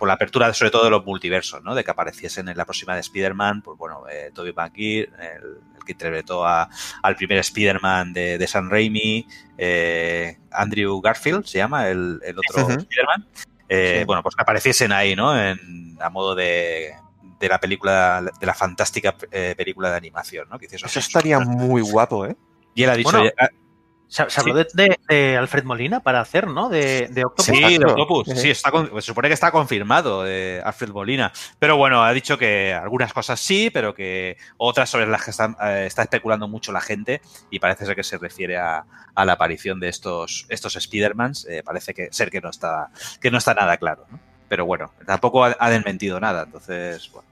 [0.00, 1.76] con la apertura sobre todo de los multiversos, ¿no?
[1.76, 5.84] De que apareciesen en la próxima de Spider-Man, pues bueno, eh, Tobey Maguire, el, el
[5.86, 6.68] que interpretó a,
[7.00, 9.24] al primer Spider-Man de, de San Raimi,
[9.56, 12.72] eh, Andrew Garfield se llama, el, el otro Ujú.
[12.72, 13.28] Spider-Man.
[13.68, 14.04] Eh, Sí.
[14.04, 15.40] Bueno, pues que apareciesen ahí, ¿no?
[15.40, 16.92] En, a modo de,
[17.38, 20.58] de la película, de la fantástica película de animación, ¿no?
[20.58, 22.36] Que Eso estaría muy guapo, ¿eh?
[22.74, 23.30] Y él ha dicho, Bueno,
[24.10, 26.68] se, se habló de, de- de Alfred Molina para hacer, ¿no?
[26.68, 27.46] De, de Octopus.
[27.46, 27.84] Sí, de.
[27.86, 28.26] Octopus.
[28.28, 28.36] Sí.
[28.36, 31.32] Sí, está con- se supone que está confirmado de Alfred Molina.
[31.58, 35.56] Pero bueno, ha dicho que algunas cosas sí, pero que otras sobre las que están,
[35.62, 39.32] eh, está especulando mucho la gente y parece ser que se refiere a, a la
[39.34, 41.46] aparición de estos, estos Spider-Mans.
[41.48, 42.88] eh, parece que ser que no está,
[43.20, 44.06] que no está nada claro.
[44.10, 44.18] ¿no?
[44.48, 46.42] Pero bueno, tampoco ha, ha desmentido nada.
[46.42, 47.28] Entonces, bueno,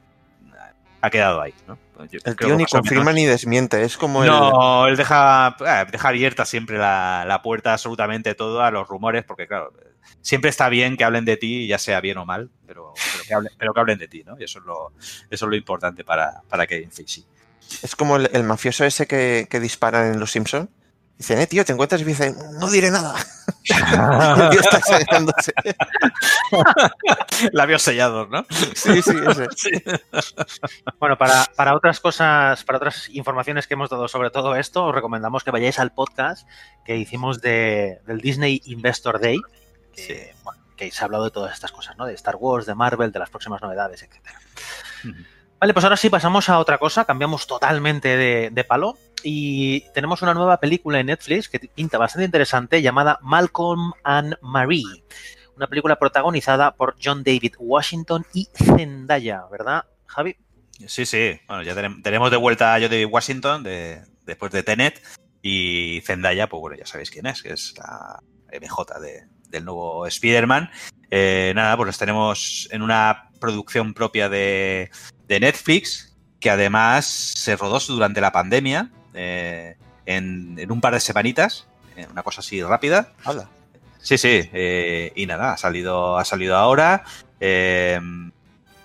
[1.01, 1.55] ha quedado ahí.
[1.67, 1.79] ¿no?
[2.11, 4.31] Yo El tío ni confirma menos- ni desmiente, es como el...
[4.31, 9.25] No, él deja, eh, deja abierta siempre la, la puerta absolutamente todo a los rumores,
[9.25, 9.73] porque claro,
[10.21, 13.35] siempre está bien que hablen de ti, ya sea bien o mal, pero, pero, que,
[13.35, 14.37] hablen, pero que hablen de ti, ¿no?
[14.39, 14.93] Y eso es lo,
[15.31, 17.23] eso es lo importante para, para Kevin Feige.
[17.83, 20.71] Es como el, el mafioso ese que, que disparan en Los Simpson.
[21.19, 23.17] Dicen, eh, tío, te encuentras y dice, no diré nada.
[23.69, 25.53] el tío está exagerándose.
[27.53, 28.47] Labios sellados, ¿no?
[28.75, 29.49] Sí, sí, ese.
[31.01, 34.95] Bueno, para, para otras cosas, para otras informaciones que hemos dado sobre todo esto, os
[34.95, 36.49] recomendamos que vayáis al podcast
[36.85, 39.41] que hicimos de, del Disney Investor Day,
[39.95, 42.07] que, bueno, que se ha hablado de todas estas cosas, ¿no?
[42.07, 44.25] De Star Wars, de Marvel, de las próximas novedades, etc.
[45.61, 50.23] Vale, pues ahora sí pasamos a otra cosa, cambiamos totalmente de, de palo y tenemos
[50.23, 55.05] una nueva película en Netflix que pinta bastante interesante llamada Malcolm and Marie.
[55.57, 60.37] Una película protagonizada por John David Washington y Zendaya, ¿verdad, Javi?
[60.87, 61.41] Sí, sí.
[61.49, 65.03] Bueno, ya tenem- tenemos de vuelta a Jodie Washington de, después de Tenet
[65.43, 68.21] y Zendaya, pues bueno, ya sabéis quién es, que es la
[68.53, 70.71] MJ de- del nuevo Spider-Man.
[71.11, 74.91] Eh, nada, pues los tenemos en una producción propia de,
[75.27, 81.01] de Netflix, que además se rodó durante la pandemia, eh, en, en un par de
[81.01, 81.67] semanitas,
[81.97, 83.13] eh, una cosa así rápida.
[83.25, 83.49] Hala.
[84.01, 87.05] Sí, sí, eh, y nada, ha salido, ha salido ahora.
[87.41, 88.01] eh,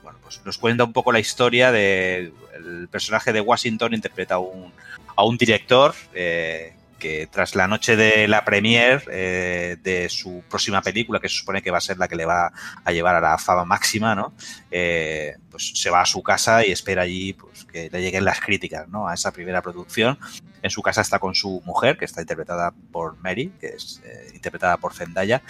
[0.01, 4.39] bueno, pues nos cuenta un poco la historia de el personaje de Washington interpreta a
[4.39, 4.73] un,
[5.15, 10.81] a un director eh, que tras la noche de la premiere eh, de su próxima
[10.81, 13.19] película, que se supone que va a ser la que le va a llevar a
[13.19, 14.33] la fama máxima, ¿no?
[14.71, 18.39] Eh, pues se va a su casa y espera allí pues, que le lleguen las
[18.39, 19.05] críticas ¿no?
[19.09, 20.17] a esa primera producción.
[20.61, 24.31] En su casa está con su mujer, que está interpretada por Mary, que es eh,
[24.33, 25.41] interpretada por Zendaya.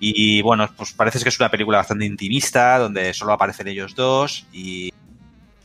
[0.00, 4.46] Y bueno, pues parece que es una película bastante intimista, donde solo aparecen ellos dos
[4.50, 4.90] y,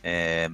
[0.02, 0.50] eh,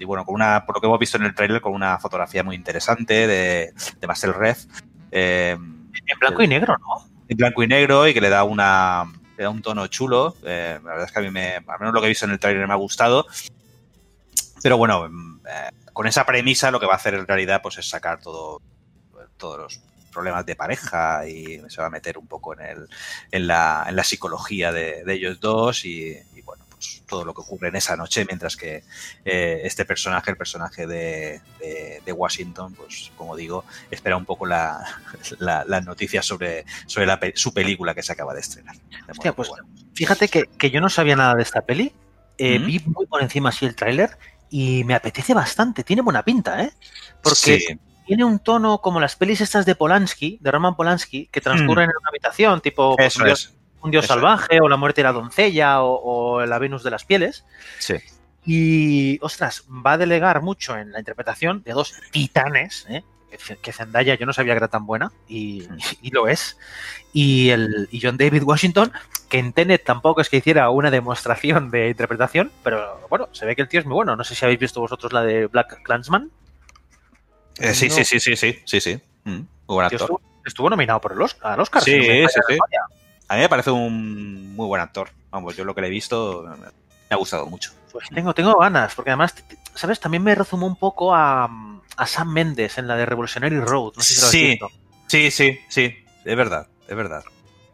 [0.00, 2.42] y bueno, con una, por lo que hemos visto en el tráiler, con una fotografía
[2.42, 4.64] muy interesante de, de Marcel Ref.
[5.12, 7.08] eh, En blanco y negro, ¿no?
[7.28, 9.04] en blanco y negro y que le da una
[9.36, 10.34] le da un tono chulo.
[10.42, 12.32] Eh, la verdad es que a mí me, al menos lo que he visto en
[12.32, 13.26] el trailer me ha gustado.
[14.62, 17.78] Pero bueno, mm, eh, con esa premisa lo que va a hacer en realidad pues
[17.78, 18.60] es sacar todo,
[19.36, 19.80] todos los
[20.12, 22.88] problemas de pareja y se va a meter un poco en, el,
[23.30, 27.34] en, la, en la psicología de, de ellos dos y, y, bueno, pues todo lo
[27.34, 28.82] que ocurre en esa noche mientras que
[29.24, 34.46] eh, este personaje, el personaje de, de, de, Washington, pues como digo, espera un poco
[34.46, 34.82] la,
[35.38, 38.76] la, las noticias sobre, sobre la, su película que se acaba de estrenar.
[38.76, 39.68] De Hostia, pues, bueno.
[39.94, 41.92] Fíjate que, que, yo no sabía nada de esta peli,
[42.38, 42.66] eh, ¿Mm?
[42.66, 44.16] vi muy por encima así el tráiler
[44.48, 46.72] y me apetece bastante, tiene buena pinta, ¿eh?
[47.22, 47.78] Porque sí.
[48.06, 51.90] tiene un tono como las pelis estas de Polanski, de Roman Polanski, que transcurren mm.
[51.90, 56.00] en una habitación, tipo pues, un dios, salvaje, o la muerte de la doncella, o,
[56.02, 57.44] o, la Venus de las pieles.
[57.78, 57.96] Sí.
[58.44, 63.04] Y, ostras, va a delegar mucho en la interpretación de dos titanes, ¿eh?
[63.62, 65.78] que Zendaya yo no sabía que era tan buena, y, Mm.
[66.02, 66.58] y lo es.
[67.12, 68.92] Y, el, y John David Washington,
[69.28, 73.56] que en Tenet tampoco es que hiciera una demostración de interpretación, pero bueno, se ve
[73.56, 74.16] que el tío es muy bueno.
[74.16, 76.30] No sé si habéis visto vosotros la de Black Clansman.
[77.58, 77.94] Eh, sí, no.
[77.94, 79.00] sí, sí, sí, sí, sí, sí.
[79.24, 80.00] Mm, buen actor.
[80.00, 81.82] Estuvo, estuvo, nominado por el Oscar, al Oscar.
[81.82, 82.58] Sí, si no sí, sí.
[83.30, 85.08] A mí me parece un muy buen actor.
[85.30, 87.70] Vamos, yo lo que le he visto me ha gustado mucho.
[87.92, 89.36] Pues tengo, tengo ganas, porque además,
[89.72, 90.00] ¿sabes?
[90.00, 91.48] También me rezumó un poco a,
[91.96, 93.92] a Sam Mendes en la de Revolutionary Road.
[93.94, 94.70] No sé si lo sí, visto.
[95.06, 97.22] sí, sí, sí, es verdad, es verdad.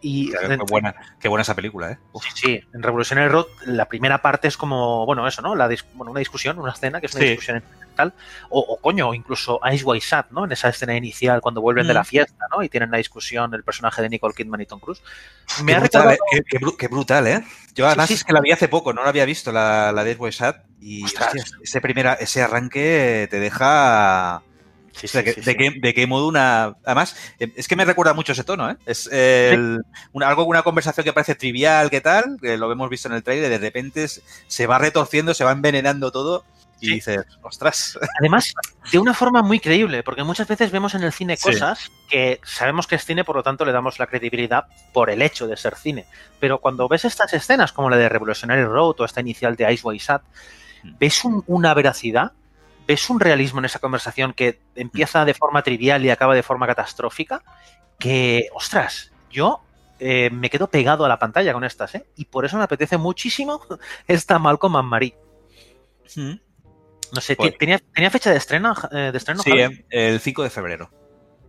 [0.03, 1.99] Y qué, qué, buena, qué buena esa película, ¿eh?
[2.13, 2.23] Uf.
[2.23, 5.55] Sí, sí, en Revolutionary Road la primera parte es como, bueno, eso, ¿no?
[5.55, 7.29] La bueno, una discusión, una escena que es una sí.
[7.31, 7.65] discusión
[7.97, 8.15] tal,
[8.49, 10.45] o, o, coño, incluso Ice White Sat, ¿no?
[10.45, 11.89] En esa escena inicial cuando vuelven mm.
[11.89, 12.63] de la fiesta, ¿no?
[12.63, 15.03] Y tienen la discusión el personaje de Nicole Kidman y Tom Cruise.
[15.63, 16.25] Me qué, ha brutal, recordado...
[16.33, 17.45] eh, qué, qué, brutal, ¿eh?
[17.75, 19.91] Yo además sí, sí, es que la vi hace poco, no la había visto la,
[19.93, 21.31] la de Ice White Sat y hostia,
[21.63, 24.43] ese, primera, ese arranque te deja
[24.97, 26.77] Sí, o sea, sí, sí, de, qué, de, qué, modo una.
[26.85, 28.77] Además, eh, es que me recuerda mucho ese tono, ¿eh?
[28.87, 29.83] Es el,
[30.13, 32.39] una, algo, una conversación que parece trivial, ¿qué tal?
[32.41, 36.11] Que lo hemos visto en el trailer, de repente se va retorciendo, se va envenenando
[36.11, 36.45] todo.
[36.81, 37.99] Y dices, ostras.
[38.21, 38.55] Además,
[38.93, 42.87] de una forma muy creíble, porque muchas veces vemos en el cine cosas que sabemos
[42.87, 45.77] que es cine, por lo tanto le damos la credibilidad por el hecho de ser
[45.77, 46.07] cine.
[46.39, 49.87] Pero cuando ves estas escenas, como la de Revolutionary Road o esta inicial de Ice
[49.87, 50.23] White Sat,
[50.99, 52.33] ves un, una veracidad
[52.87, 56.67] ves un realismo en esa conversación que empieza de forma trivial y acaba de forma
[56.67, 57.43] catastrófica,
[57.99, 59.61] que, ostras, yo
[59.99, 62.07] eh, me quedo pegado a la pantalla con estas, ¿eh?
[62.17, 63.61] Y por eso me apetece muchísimo
[64.07, 65.17] esta Malcolm and Marie.
[66.15, 66.35] ¿Mm?
[67.13, 67.37] No sé.
[67.37, 68.75] ¿tenía, ¿tenía, fecha de estreno?
[68.93, 69.85] Eh, de estreno sí, Javi?
[69.91, 70.91] el 5 de febrero.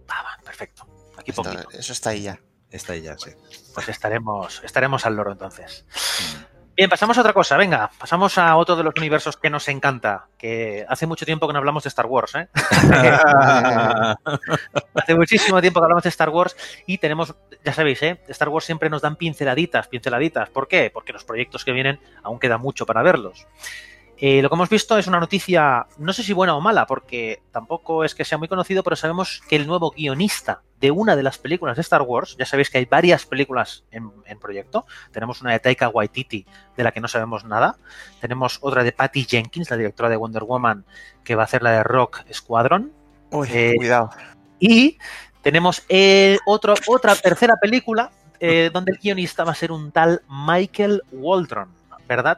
[0.09, 0.87] Ah, perfecto.
[1.17, 1.43] Aquí Esto.
[1.71, 2.39] Eso está ahí ya.
[2.69, 3.31] Está ahí ya, sí.
[3.73, 5.85] Pues estaremos, estaremos al loro entonces.
[6.77, 10.27] Bien, pasamos a otra cosa, venga, pasamos a otro de los universos que nos encanta,
[10.37, 12.49] que hace mucho tiempo que no hablamos de Star Wars, ¿eh?
[14.93, 17.33] hace muchísimo tiempo que hablamos de Star Wars y tenemos,
[17.65, 18.21] ya sabéis, ¿eh?
[18.27, 20.51] Star Wars siempre nos dan pinceladitas, pinceladitas.
[20.51, 20.91] ¿Por qué?
[20.93, 23.47] Porque los proyectos que vienen aún queda mucho para verlos.
[24.19, 27.43] Eh, lo que hemos visto es una noticia, no sé si buena o mala, porque
[27.51, 31.21] tampoco es que sea muy conocido, pero sabemos que el nuevo guionista de una de
[31.21, 35.41] las películas de Star Wars, ya sabéis que hay varias películas en, en proyecto, tenemos
[35.41, 37.77] una de Taika Waititi, de la que no sabemos nada,
[38.19, 40.83] tenemos otra de Patty Jenkins, la directora de Wonder Woman,
[41.23, 42.91] que va a hacer la de Rock Squadron,
[43.29, 44.09] Uy, Eh, cuidado.
[44.59, 44.97] y
[45.43, 48.11] tenemos eh, otro, otra tercera película
[48.71, 51.69] donde el guionista va a ser un tal Michael Waldron,
[52.07, 52.37] ¿verdad?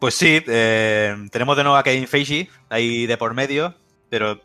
[0.00, 3.74] Pues sí, eh, tenemos de nuevo a Kevin Feige ahí de por medio,
[4.08, 4.40] pero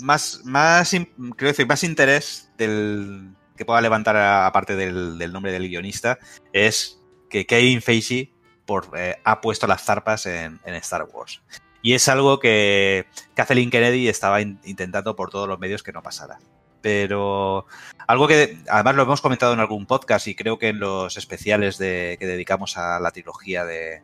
[0.00, 0.92] más, más,
[1.36, 6.18] creo decir, más interés del que pueda levantar aparte del, nombre del guionista
[6.52, 8.32] es que Kevin Feige
[8.66, 11.42] por, eh, ha puesto las zarpas en, Star Wars.
[11.82, 16.02] Y es algo que Kathleen Kennedy estaba in- intentando por todos los medios que no
[16.02, 16.38] pasara.
[16.80, 17.66] Pero
[18.06, 21.78] algo que además lo hemos comentado en algún podcast y creo que en los especiales
[21.78, 24.02] de, que dedicamos a la trilogía de,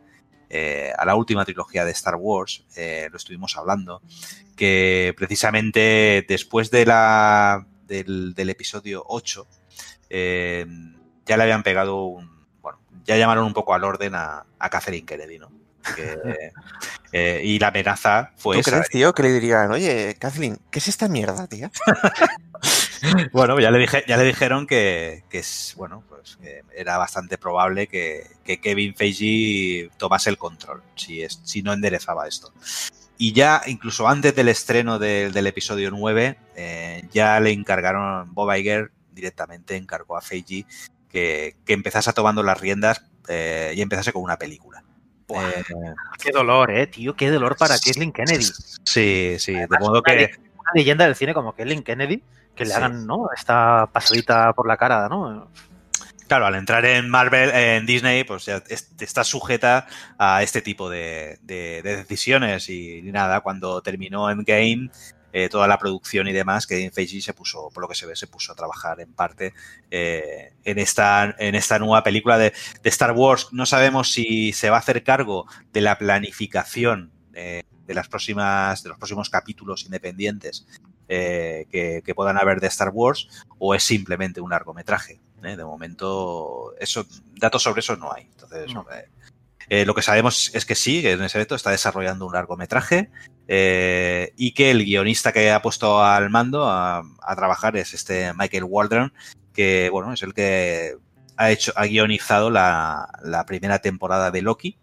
[0.53, 4.01] eh, a la última trilogía de Star Wars, eh, lo estuvimos hablando,
[4.57, 9.47] que precisamente después de la, del, del episodio 8,
[10.09, 10.65] eh,
[11.25, 12.29] ya le habían pegado un...
[12.61, 15.53] Bueno, ya llamaron un poco al orden a, a Catherine Kennedy, ¿no?
[15.95, 16.19] Que,
[17.13, 18.71] eh, y la amenaza fue ¿Tú esa.
[18.71, 21.71] crees, tío, que le dirían, oye, Kathleen, ¿qué es esta mierda, tía?
[23.31, 27.37] Bueno, ya le, dije, ya le dijeron que, que es, bueno, pues que era bastante
[27.37, 32.53] probable que, que Kevin Feige tomase el control, si, es, si no enderezaba esto.
[33.17, 38.51] Y ya, incluso antes del estreno del- del episodio 9, eh, ya le encargaron, Bob
[38.55, 40.65] Iger directamente encargó a Feige
[41.09, 44.83] que, que empezase tomando las riendas eh, y empezase con una película.
[45.27, 45.49] Buah.
[45.49, 45.63] Eh,
[46.21, 48.45] Qué dolor, eh, tío, qué dolor para Kathleen Kennedy.
[48.83, 50.31] sí, sí, de modo una que...
[50.57, 52.23] Una leyenda del cine como Kathleen Kennedy,
[52.55, 52.75] que le Sí.
[52.77, 53.27] hagan, ¿no?
[53.35, 55.49] Esta pasadita por la cara, ¿no?
[56.27, 59.87] Claro, al entrar en Marvel, en Disney, pues ya es- está sujeta
[60.17, 64.89] a este tipo de, de- de decisiones y nada, cuando terminó Endgame,
[65.33, 68.15] eh, toda la producción y demás, Kevin Feige se puso, por lo que se ve,
[68.15, 69.53] se puso a trabajar en parte
[69.89, 73.47] eh, en, esta, en esta nueva película de, de Star Wars.
[73.51, 78.83] No sabemos si se va a hacer cargo de la planificación eh, de las próximas,
[78.83, 80.65] de los próximos capítulos independientes
[81.13, 83.27] eh, que, que puedan haber de Star Wars
[83.59, 85.19] o es simplemente un largometraje.
[85.43, 85.57] ¿eh?
[85.57, 88.23] De momento, eso, datos sobre eso no hay.
[88.31, 88.85] Entonces, No.
[89.69, 93.09] eh, lo que sabemos es que sí, que en ese evento está desarrollando un largometraje
[93.47, 98.33] eh, y que el guionista que ha puesto al mando a, a trabajar es este
[98.33, 99.13] Michael Waldron,
[99.53, 100.95] que bueno, es el que
[101.35, 104.77] ha hecho, ha guionizado la, la primera temporada de Loki.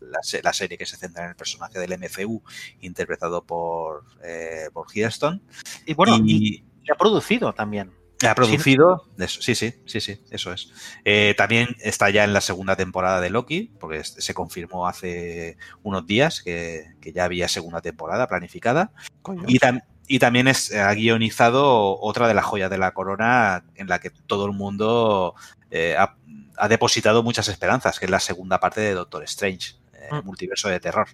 [0.00, 2.42] La, se- la serie que se centra en el personaje del MCU,
[2.80, 5.42] interpretado por, eh, por Hiddleston.
[5.86, 7.92] Y bueno, y, ha producido también.
[8.26, 10.72] ha producido, eso, sí, sí, sí, sí, eso es.
[11.04, 16.06] Eh, también está ya en la segunda temporada de Loki, porque se confirmó hace unos
[16.06, 18.92] días que, que ya había segunda temporada planificada.
[19.22, 19.44] Coño.
[19.46, 23.86] Y, tam- y también es, ha guionizado otra de las joyas de la corona en
[23.88, 25.34] la que todo el mundo
[25.70, 26.16] eh, ha,
[26.60, 30.26] ha depositado muchas esperanzas, que es la segunda parte de Doctor Strange, eh, Mm.
[30.26, 31.08] multiverso de terror.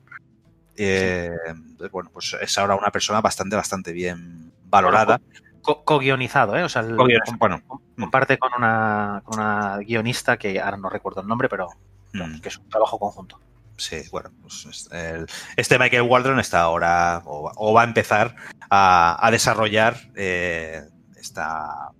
[0.76, 5.20] Eh, entonces, bueno, pues es ahora una persona bastante, bastante bien valorada.
[5.62, 6.62] Co- Co-guionizado, ¿eh?
[6.64, 6.94] O sea, el-
[7.38, 7.60] bueno,
[7.98, 11.68] comparte con una, con una guionista que ahora no recuerdo el nombre, pero
[12.12, 12.40] mm.
[12.40, 13.40] que es un trabajo conjunto.
[13.78, 17.84] Sí, bueno, pues es- el- este Michael Waldron está ahora o, va- o va a
[17.84, 18.36] empezar
[18.70, 20.82] a, a desarrollar eh,
[21.18, 21.90] esta,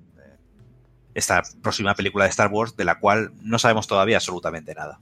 [1.17, 4.99] esta próxima película de Star Wars de la cual no sabemos todavía absolutamente nada.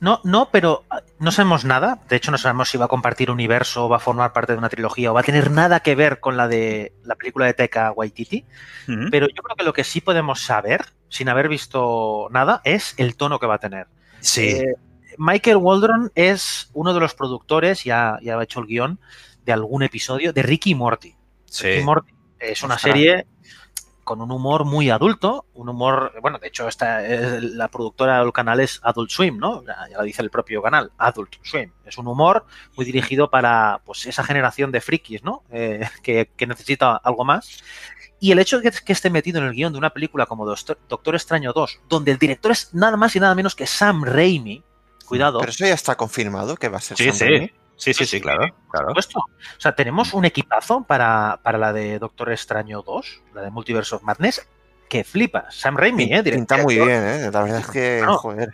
[0.00, 2.00] No, no, pero ah, no sabemos nada.
[2.08, 4.68] De hecho, no sabemos si va a compartir universo, va a formar parte de una
[4.68, 7.90] trilogía o va a tener nada que ver con la de la película de Taika
[7.92, 8.44] Waititi.
[8.88, 9.08] Ujú.
[9.10, 13.16] Pero yo creo que lo que sí podemos saber, sin haber visto nada, es el
[13.16, 13.86] tono que va a tener.
[14.20, 14.74] Sí, Eh,
[15.16, 18.98] Michael Waldron es uno de los productores, ya, ya ha hecho el guion,
[19.46, 21.14] de algún episodio de Ricky Morty.
[21.46, 21.66] sí.
[21.68, 22.92] Ricky Morty es una Ostras.
[22.92, 23.26] serie
[24.04, 28.32] con un humor muy adulto, un humor, bueno, de hecho esta es la productora del
[28.32, 29.64] canal es Adult Swim, ¿no?
[29.64, 31.72] Ya, ya lo dice el propio canal, Adult Swim.
[31.84, 32.44] Es un humor
[32.76, 35.42] muy dirigido para pues esa generación de frikis, ¿no?
[35.50, 37.62] Eh, que, que necesita algo más.
[38.20, 40.46] Y el hecho de que, que esté metido en el guion de una película como
[40.46, 44.04] Doctor, Doctor Extraño 2, donde el director es nada más y nada menos que Sam
[44.04, 44.62] Raimi,
[45.04, 47.24] cuidado, Pero eso ya está confirmado que va a ser Sí, Sam sí.
[47.24, 47.52] Raimi.
[47.76, 48.88] Sí, sí, sí, claro, claro.
[48.88, 49.18] supuesto.
[49.20, 53.94] O sea, tenemos un equipazo para, para la de Doctor Extraño 2, la de Multiverse
[53.96, 54.46] of Madness,
[54.88, 55.46] que flipa.
[55.50, 56.22] Sam Raimi, ¿eh?
[56.22, 57.02] Pinta muy director.
[57.02, 57.30] bien, ¿eh?
[57.32, 58.16] La verdad es que, No.
[58.18, 58.52] joder.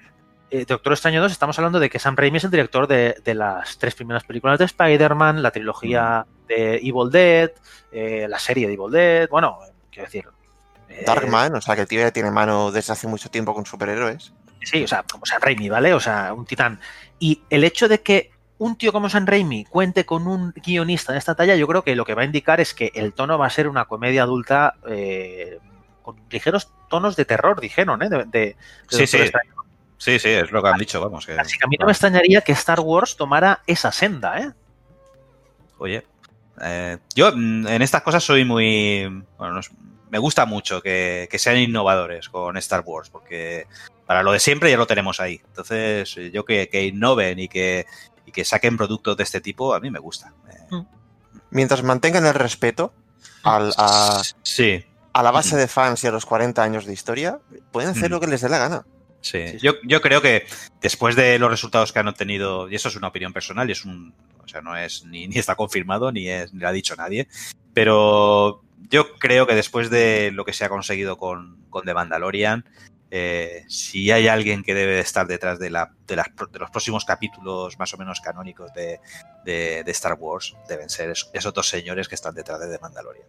[0.51, 3.35] eh, Doctor Extraño 2 estamos hablando de que Sam Raimi es el director de, de
[3.35, 7.51] las tres primeras películas de Spider-Man, la trilogía de Evil Dead,
[7.93, 9.59] eh, la serie de Evil Dead, bueno,
[9.93, 10.27] quiero decir...
[10.89, 13.67] eh, Darkman, o sea que el tío ya tiene mano desde hace mucho tiempo con
[13.67, 14.33] superhéroes.
[14.63, 15.95] Sí, o sea, como Sam Raimi, ¿vale?
[15.95, 16.81] O sea, un titán.
[17.19, 18.31] Y el hecho de que
[18.61, 21.97] un tío como Sam Raimi cuente con un guionista de esta talla, yo creo que
[21.97, 24.75] lo que va a indicar es que el tono va a ser una comedia adulta
[24.87, 25.59] eh,
[26.03, 28.09] con ligeros tonos de terror, dijeron, ¿eh?
[28.27, 28.57] De,
[28.89, 29.19] Sí, sí.
[29.97, 31.27] Sí, sí, es lo que han dicho, vamos.
[31.27, 34.51] Que, Así que a mí no me extrañaría que Star Wars tomara esa senda, ¿eh?
[35.79, 36.07] Oye,
[36.63, 39.05] eh, yo mm, en estas cosas soy muy...
[39.39, 39.71] Bueno, no es-
[40.11, 43.67] me gusta mucho que, que sean innovadores con Star Wars, porque
[44.07, 45.41] para lo de siempre ya lo tenemos ahí.
[45.47, 47.87] Entonces, yo que, que innoven y que,
[48.31, 50.33] y que saquen productos de este tipo, a mí me gusta.
[50.49, 50.83] Eh,
[51.51, 52.93] Mientras mantengan el respeto
[53.43, 57.39] al- a, Sí, a la base de fans y a los 40 años de historia,
[57.73, 58.13] pueden hacer Mm.
[58.13, 58.85] lo que les dé la gana.
[59.21, 60.47] Sí, yo, yo creo que
[60.81, 63.85] después de los resultados que han obtenido, y eso es una opinión personal, y es
[63.85, 66.95] un, o sea, no es ni, ni está confirmado, ni, es, ni lo ha dicho
[66.97, 67.27] nadie,
[67.75, 72.65] pero yo creo que después de lo que se ha conseguido con, con The Mandalorian,
[73.11, 76.71] eh, si hay alguien que debe de estar detrás de, la, de, las, de los
[76.71, 79.01] próximos capítulos más o menos canónicos de,
[79.45, 82.79] de, de Star Wars, deben ser esos, esos dos señores que están detrás de The
[82.81, 83.27] Mandalorian.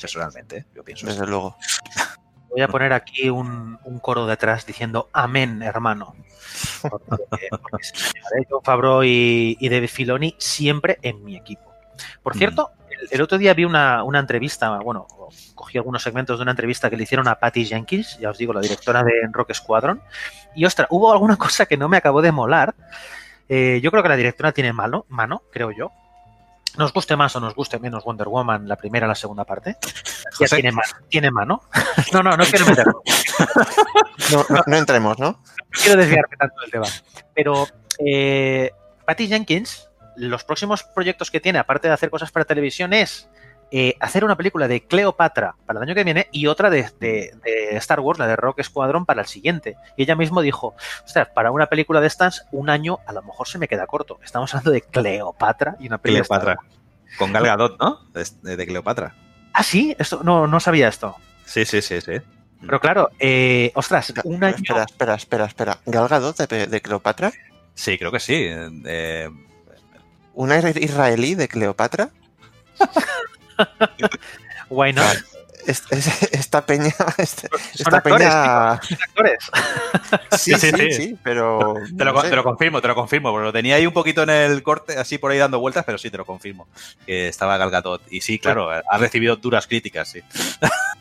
[0.00, 1.30] Personalmente, yo pienso Desde así.
[1.30, 1.56] luego.
[2.50, 6.14] Voy a poner aquí un, un coro detrás diciendo amén, hermano.
[6.82, 7.84] Porque, porque
[8.64, 11.74] Favreau y, y Dave Filoni siempre en mi equipo.
[12.22, 12.38] Por Mm.
[12.38, 12.70] cierto,
[13.10, 15.06] el otro día vi una, una entrevista, bueno,
[15.54, 18.52] cogí algunos segmentos de una entrevista que le hicieron a Patty Jenkins, ya os digo,
[18.52, 20.02] la directora de Rock Squadron,
[20.54, 22.74] y ostras, hubo alguna cosa que no me acabó de molar.
[23.48, 25.90] Eh, yo creo que la directora tiene mano, mano, creo yo.
[26.76, 29.76] Nos guste más o nos guste menos Wonder Woman, la primera o la segunda parte.
[30.38, 30.88] Ya tiene mano.
[31.08, 31.62] ¿Tiene mano?
[32.12, 33.02] No, no, no quiero meterlo.
[34.32, 35.30] No, no- no entremos, ¿no?
[35.30, 35.38] No
[35.70, 36.86] quiero desviarme tanto del tema.
[37.34, 37.66] Pero
[37.98, 38.70] eh,
[39.06, 39.87] Patty Jenkins,
[40.18, 43.28] los próximos proyectos que tiene, aparte de hacer cosas para televisión, es
[43.70, 47.32] eh, hacer una película de Cleopatra para el año que viene y otra de, de-
[47.44, 49.76] de Star Wars, la de Rock Squadron, para el siguiente.
[49.96, 53.46] Y ella mismo dijo, ostras, para una película de estas, un año a lo mejor
[53.46, 54.18] se me queda corto.
[54.24, 56.62] Estamos hablando de Cleopatra y una película de Star Cleopatra.
[56.66, 57.18] Wars.
[57.18, 58.00] Con Gal Gadot, ¿no?
[58.12, 59.14] De, de Cleopatra.
[59.52, 61.16] Ah, sí, esto, no, no sabía esto.
[61.44, 62.12] Sí, sí, sí, sí.
[62.60, 64.56] Pero claro, eh, ostras, un año...
[64.56, 65.78] Espera, espera, espera, espera.
[65.86, 67.32] ¿Gal Gadot de, de Cleopatra?
[67.74, 68.46] Sí, creo que sí.
[68.86, 69.28] Eh,
[70.38, 72.10] ¿Una israelí de Cleopatra?
[74.70, 75.16] Why not?
[75.66, 76.94] Es- es- esta peña.
[77.18, 77.48] esta
[77.96, 78.70] actores, peña.
[78.74, 79.38] Actores.
[80.38, 80.92] Sí, Sí, sí, sí.
[80.92, 81.74] sí, pero.
[81.96, 82.30] te, lo, no sé.
[82.30, 83.32] te lo confirmo, te lo confirmo.
[83.32, 85.98] Porque lo tenía ahí un poquito en el corte, así por ahí dando vueltas, pero
[85.98, 86.68] sí, te lo confirmo.
[87.04, 88.02] Que estaba Gal Gadot.
[88.08, 90.20] Y sí, claro, ha recibido duras críticas, sí.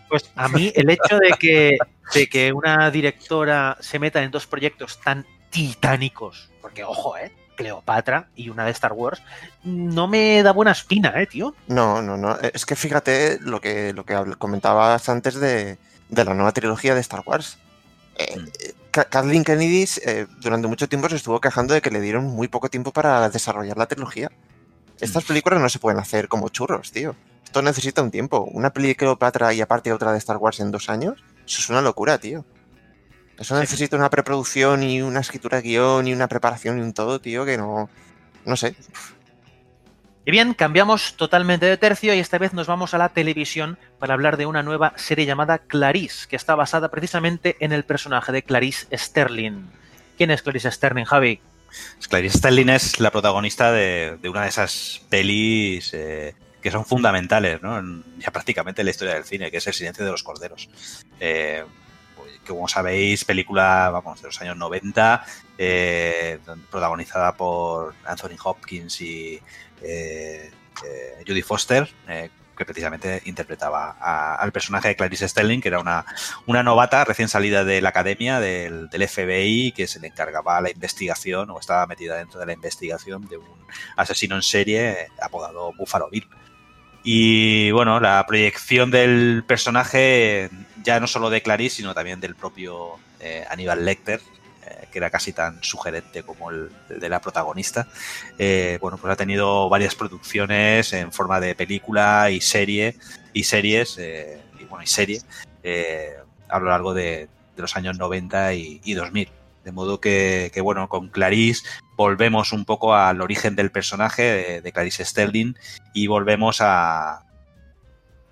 [0.09, 1.77] Pues a mí el hecho de que,
[2.15, 8.29] de que una directora se meta en dos proyectos tan titánicos, porque ojo, eh, Cleopatra
[8.37, 9.21] y una de Star Wars,
[9.65, 11.53] no me da buena espina, eh, tío.
[11.67, 12.37] No, no, no.
[12.53, 15.77] Es que fíjate lo que, lo que comentabas antes de,
[16.07, 17.57] de la nueva trilogía de Star Wars.
[18.15, 18.47] Eh, Mm.
[18.91, 22.47] Ka- Kathleen Kennedy eh, durante mucho tiempo se estuvo quejando de que le dieron muy
[22.47, 24.31] poco tiempo para desarrollar la trilogía.
[24.99, 25.27] Estas Mm.
[25.27, 27.15] películas no se pueden hacer como churros, tío.
[27.43, 28.49] Esto necesita un tiempo.
[28.51, 31.69] Una peli de Cleopatra y aparte otra de Star Wars en dos años, eso es
[31.69, 32.43] una locura, tío.
[33.37, 37.19] Eso necesita una preproducción y una escritura de guion y una preparación y un todo,
[37.19, 37.89] tío, que no...
[38.45, 38.75] No sé.
[40.25, 44.13] Y bien, cambiamos totalmente de tercio y esta vez nos vamos a la televisión para
[44.13, 48.43] hablar de una nueva serie llamada Clarice, que está basada precisamente en el personaje de
[48.43, 49.67] Clarice Sterling.
[50.17, 51.39] ¿Quién es Clarice Sterling, Javi?
[52.09, 57.61] Clarice Sterling es la protagonista de, de una de esas pelis eh, que son fundamentales,
[57.61, 57.77] ¿no?
[57.77, 60.69] En- ya prácticamente en la historia del cine, que es El silencio de los corderos.
[61.19, 61.63] Eh,
[62.47, 65.25] que como sabéis, película, vamos, de los años 90,
[65.57, 66.39] eh,
[66.71, 69.41] protagonizada por Anthony Hopkins y
[69.81, 70.49] eh,
[70.85, 73.91] eh, Judy Foster, eh, que precisamente interpretaba
[74.35, 76.05] al personaje de Clarice Sterling, que era una,
[76.47, 80.71] una novata recién salida de la academia del, del FBI, que se le encargaba la
[80.71, 83.47] investigación o estaba metida dentro de la investigación de un
[83.95, 86.27] asesino en serie apodado Buffalo Bill.
[87.03, 90.49] Y bueno, la proyección del personaje,
[90.87, 94.21] ya no solo de Clarice, sino también del propio eh, Aníbal Lecter,
[94.65, 97.89] eh, que era casi tan sugerente como el, de la protagonista.
[98.39, 102.95] Eh, bueno, pues ha tenido varias producciones en forma de película y serie
[103.33, 105.19] y series, eh, y bueno, y serie,
[106.47, 107.27] a lo largo de,
[107.57, 109.29] los años 90 y, y 2000.
[109.65, 111.67] De modo que, que, bueno, con Clarice
[111.97, 115.55] volvemos un poco al origen del personaje de, de Clarice Sterling
[115.93, 117.26] y volvemos a,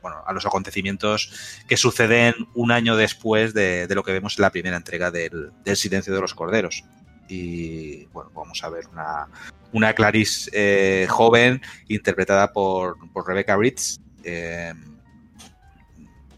[0.05, 1.31] bueno, a los acontecimientos
[1.67, 6.13] que suceden un año después de, lo que vemos en la primera entrega del, Silencio
[6.13, 6.83] de los Corderos.
[7.27, 8.83] y bueno, vamos a ver
[9.71, 13.97] una, Clarice eh, joven interpretada por, Rebecca Ritz.
[14.23, 14.75] Eh,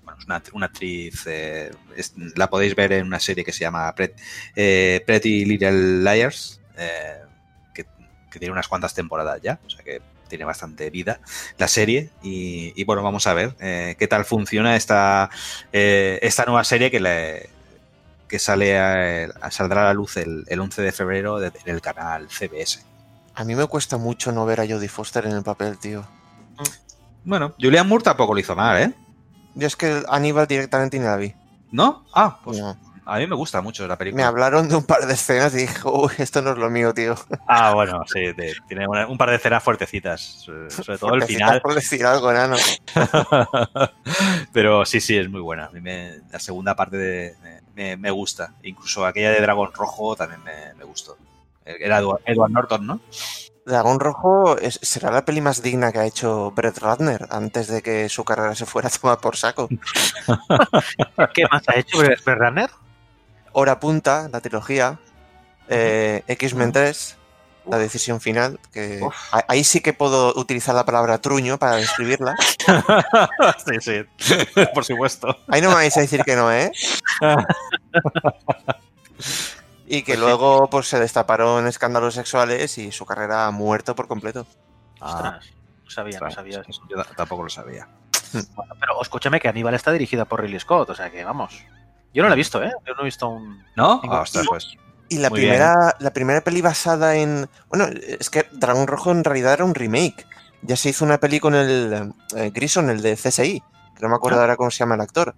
[0.06, 1.70] bueno, es una, actriz, eh,
[2.38, 4.16] la podéis ver en una serie que se llama Pret-
[5.06, 6.62] Pretty Little Liars,
[7.74, 7.86] que,
[8.32, 11.20] que tiene unas cuantas temporadas ya, o sea que tiene bastante vida
[11.58, 12.10] la serie.
[12.22, 15.30] Y, y bueno, vamos a ver eh, qué tal funciona esta,
[15.74, 17.50] eh, esta nueva serie que le,
[18.28, 21.82] que sale a- saldrá a la luz el, el 11 de febrero de- en el
[21.82, 22.84] canal CBS.
[23.36, 26.06] A mí me cuesta mucho no ver a Jodie Foster en el papel, tío.
[27.24, 28.94] Bueno, Julian Moore tampoco lo hizo mal, ¿eh?
[29.56, 31.34] Yo es que Aníbal directamente ni la vi.
[31.72, 32.06] ¿No?
[32.14, 32.78] Ah, pues No.
[33.08, 34.28] A mí me gusta mucho la Me película.
[34.28, 37.16] hablaron de un par de escenas y dije, uy, esto no es lo mío, tío.
[37.48, 38.22] Ah, bueno, sí,
[38.68, 41.62] tiene una- un par de escenas fuertecitas, sobre todo el final.
[41.62, 42.56] Por decir algo, nano.
[44.54, 45.66] Pero sí, sí, es muy buena.
[45.66, 47.36] A mí me- la segunda parte de-
[47.76, 48.54] me, me gusta.
[48.64, 51.18] Incluso aquella de Dragón Rojo también me, me gustó.
[51.66, 53.00] Era Edward, Edward Norton, ¿no?
[53.66, 57.82] Dragón Rojo es- será la peli más digna que ha hecho Brett Ratner antes de
[57.82, 59.68] que su carrera se fuera a tomar por saco.
[61.34, 62.70] ¿Qué más ha hecho Brett Runner?
[63.60, 65.00] Hora Punta, la trilogía.
[65.68, 67.18] eh, X-Men 3,
[67.66, 68.60] la decisión final.
[68.72, 69.16] Que Uf.
[69.48, 72.36] ahí sí que puedo utilizar la palabra truño para describirla.
[73.66, 74.36] sí, sí,
[74.76, 75.36] por supuesto.
[75.48, 76.72] Ahí no me vais a decir que no, ¿eh?
[79.90, 84.08] Y que Pues luego pues, se destaparon escándalos sexuales y su carrera ha muerto por
[84.08, 84.46] completo.
[85.00, 85.46] Ah, Ostras,
[85.86, 86.82] no sabía, no sabía eso.
[86.90, 87.88] Yo ta- tampoco lo sabía.
[88.54, 91.64] Bueno, pero escúchame que Aníbal está dirigida por Ridley Scott, o sea que vamos.
[92.14, 92.72] Yo no la he visto, ¿eh?
[92.86, 93.64] Yo no he visto un...
[93.76, 94.02] ¿No?
[94.10, 94.76] Ah, ostras, pues.
[95.10, 97.48] Y la Muy primera, la primera peli basada en.
[97.70, 100.26] Bueno, es que Dragón Rojo en realidad era un remake.
[100.64, 103.62] Ya se hizo una peli con el eh, Grison, el de CSI,
[103.96, 104.42] que no me acuerdo Ah.
[104.42, 105.34] ahora cómo se llama el actor.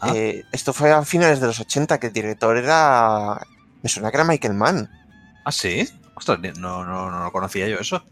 [0.00, 0.12] Ah.
[0.14, 3.38] Eh, esto fue a finales de los 80, que el director era.
[3.82, 4.90] Me suena que era Michael Mann.
[5.44, 5.86] Ah, sí.
[6.14, 8.02] Ostras, no, no, no lo conocía yo eso.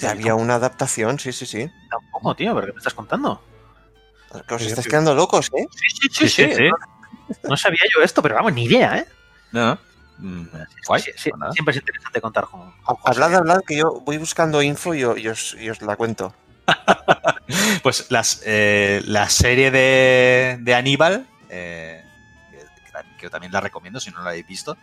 [0.00, 1.70] Que había una adaptación, sí, sí, sí.
[1.90, 3.40] Tampoco, tío, ¿pero qué me estás contando?
[4.48, 4.90] Que os Sí, estáis sí.
[4.90, 5.66] quedando locos, ¿eh?
[6.10, 6.76] Sí, sí, No,
[7.42, 9.06] no sabía yo esto, pero vamos, ni idea, ¿eh?
[9.52, 9.78] No.
[10.18, 10.46] Mm,
[10.86, 11.02] guay.
[11.02, 11.52] Sí, sí, nada.
[11.52, 12.72] siempre es interesante contar con...
[12.82, 12.96] con.
[13.04, 16.34] Hablad, hablad, que yo voy buscando info y, os, y os la cuento.
[17.82, 22.02] Pues las, eh, la serie de, de Aníbal, eh,
[22.50, 24.78] que, que también la recomiendo si no la habéis visto,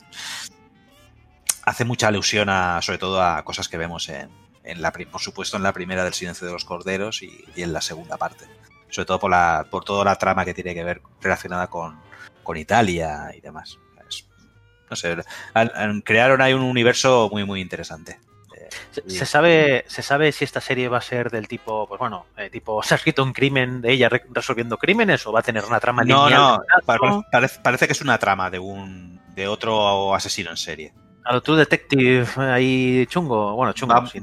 [1.64, 4.30] hace mucha alusión a, sobre todo a cosas que vemos en,
[4.64, 7.74] en la, por supuesto, en la primera del Silencio de los Corderos y, y en
[7.74, 8.46] la segunda parte.
[8.90, 12.00] Sobre todo por, la, por toda la trama que tiene que ver relacionada con,
[12.44, 13.78] con Italia y demás.
[14.10, 14.26] Es-
[14.90, 15.16] no sé,
[16.04, 18.20] crearon ahí un universo muy, muy interesante.
[18.58, 22.00] Eh, Se, se sabe, ¿Se sabe si esta serie va a ser del tipo, pues
[22.00, 25.40] bueno, eh, tipo, ¿se ha escrito un crimen de ella re- resolviendo crímenes o va
[25.40, 26.42] a tener una trama No, lineal?
[26.42, 27.00] no, pare-
[27.32, 30.94] parece, parece que es una trama de un de otro asesino en serie.
[31.24, 34.22] A lo True Detective eh, ahí chungo, bueno, chungo, sí.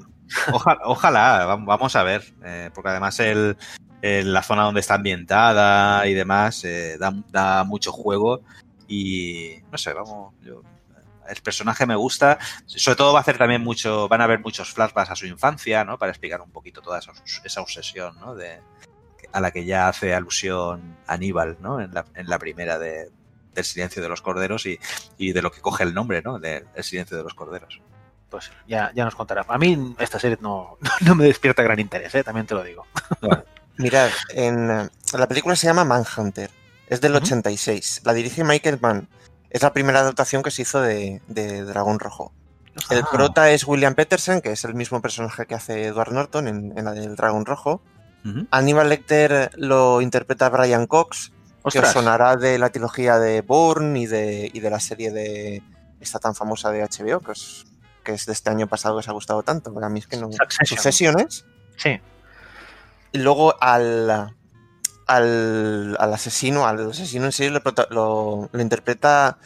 [0.53, 3.57] Ojalá, ojalá, vam- vamos a ver, eh, porque además el,
[4.03, 8.41] el- la zona donde está ambientada y demás eh, da, da mucho juego
[8.87, 10.63] y no sé, vamos, yo,
[11.29, 14.73] el personaje me gusta, sobre todo va a hacer también mucho, van a haber muchos
[14.73, 15.99] flashbacks a su infancia, ¿no?
[15.99, 17.13] Para explicar un poquito toda esa,
[17.45, 18.35] esa obsesión, ¿no?
[18.35, 18.61] De,
[19.33, 21.81] a la que ya hace alusión Aníbal, ¿no?
[21.83, 23.11] En la, en la primera de,
[23.53, 24.79] del Silencio de los Corderos y,
[25.19, 26.39] y de lo que coge el nombre, ¿no?
[26.39, 27.83] De El Silencio de los Corderos.
[28.31, 29.45] Pues ya, ya nos contará.
[29.49, 32.25] A mí esta serie no, no me despierta gran interés, ¿eh?
[32.25, 32.87] también te lo digo.
[33.79, 36.51] Mirad, en, la película se llama Manhunter.
[36.89, 37.25] Es del Ujú.
[37.25, 38.03] 86.
[38.05, 39.09] La dirige Michael Mann.
[39.51, 42.33] Es la primera adaptación que se hizo de, de Dragón Rojo.
[42.91, 43.09] El Ah.
[43.11, 46.85] prota es William Peterson, que es el mismo personaje que hace Edward Norton en, en
[46.85, 47.83] la del Dragón Rojo.
[48.25, 48.47] Ujú.
[48.51, 51.33] Aníbal Lecter lo interpreta Brian Cox,
[51.71, 55.63] que os sonará de la trilogía de Bourne y de, y de la serie de
[56.01, 57.67] esta tan famosa de HBO, que, os-
[58.05, 59.73] que es de este año pasado que os ha gustado tanto.
[59.83, 60.31] A mí es que no.
[60.33, 60.67] Succession.
[60.79, 61.45] Sucesiones.
[61.77, 62.01] Sí.
[63.13, 64.35] Y luego al,
[65.07, 69.39] al, al asesino, al asesino en serio lo, prota- lo- lo interpreta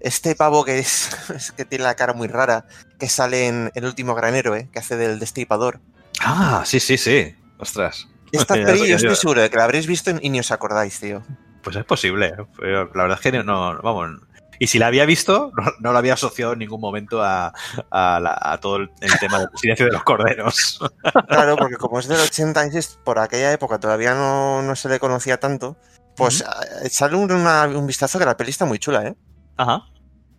[0.00, 2.66] este pavo que es, que tiene la cara muy rara,
[2.98, 5.80] que sale en El último gran héroe, que hace del destripador.
[6.20, 7.34] Ah, sí, sí, sí.
[7.58, 8.08] Ostras.
[8.32, 11.22] Esta peli yo estoy seguro de que la habréis visto y ni os acordáis, tío.
[11.62, 12.34] Pues es posible.
[12.58, 14.20] pero La verdad es que no- vamos.
[14.60, 17.52] Y si la había visto, no, no la había asociado en ningún momento a,
[17.90, 20.78] a la- a todo el, el tema del silencio de los corderos.
[21.28, 25.40] Claro, porque como es del 86, por aquella época todavía no, no se le conocía
[25.40, 25.76] tanto,
[26.16, 26.44] pues
[26.84, 29.16] echarle un, una- un vistazo que la peli está muy chula, ¿eh?
[29.56, 29.82] Ajá.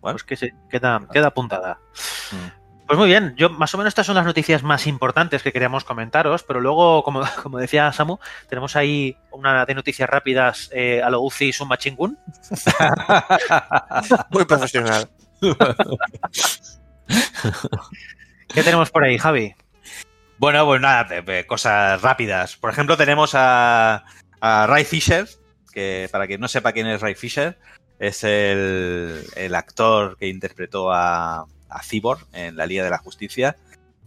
[0.00, 1.78] Pues que sí, queda, queda apuntada.
[2.32, 2.61] Mm.
[2.92, 5.82] Pues muy bien, yo más o menos estas son las noticias más importantes que queríamos
[5.82, 8.18] comentaros, pero luego, como, como decía Samu,
[8.50, 12.18] tenemos ahí una de noticias rápidas eh, a lo Uzi y su Machingun.
[14.30, 15.08] Muy profesional.
[18.48, 19.54] ¿Qué tenemos por ahí, Javi?
[20.36, 21.08] Bueno, pues nada,
[21.46, 22.58] cosas rápidas.
[22.58, 24.04] Por ejemplo, tenemos a,
[24.38, 25.26] a Ray Fisher,
[25.72, 27.58] que para quien no sepa quién es Ray Fisher,
[27.98, 33.56] es el, el actor que interpretó a, a Cyborg en la Liga de la Justicia.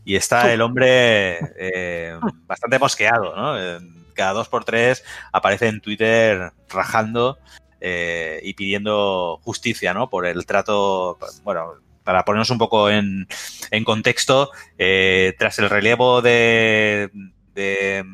[0.03, 3.80] Y está el hombre eh, bastante mosqueado, ¿no?
[4.13, 5.03] Cada dos por tres
[5.34, 7.39] aparece en Twitter rajando
[7.82, 10.09] eh, y pidiendo justicia, ¿no?
[10.09, 13.28] Por el trato, bueno, para ponernos un poco en,
[13.72, 17.09] en contexto, eh, tras el relevo de,
[17.55, 18.05] de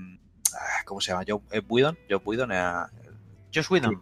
[0.56, 1.26] ah, ¿cómo se llama?
[1.28, 2.86] Joe Whedon, Joe Whedon, eh,
[3.54, 4.02] Josh Whedon.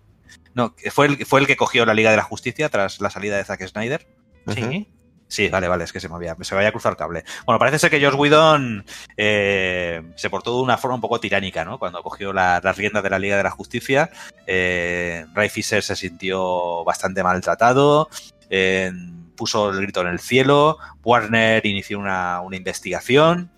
[0.54, 3.36] No, fue el, fue el que cogió la Liga de la Justicia tras la salida
[3.36, 4.08] de Zack Snyder.
[4.54, 4.88] Sí.
[5.32, 7.24] Sí, vale, vale, es que se me había, se me había cruzado el cable.
[7.46, 8.84] Bueno, parece ser que Josh Whedon
[9.16, 11.78] eh, se portó de una forma un poco tiránica, ¿no?
[11.78, 14.10] Cuando cogió la- las riendas de la Liga de la Justicia,
[14.48, 18.10] eh, Ray Fisher se sintió bastante maltratado,
[18.50, 18.92] eh,
[19.36, 23.52] puso el grito en el cielo, Warner inició una, una investigación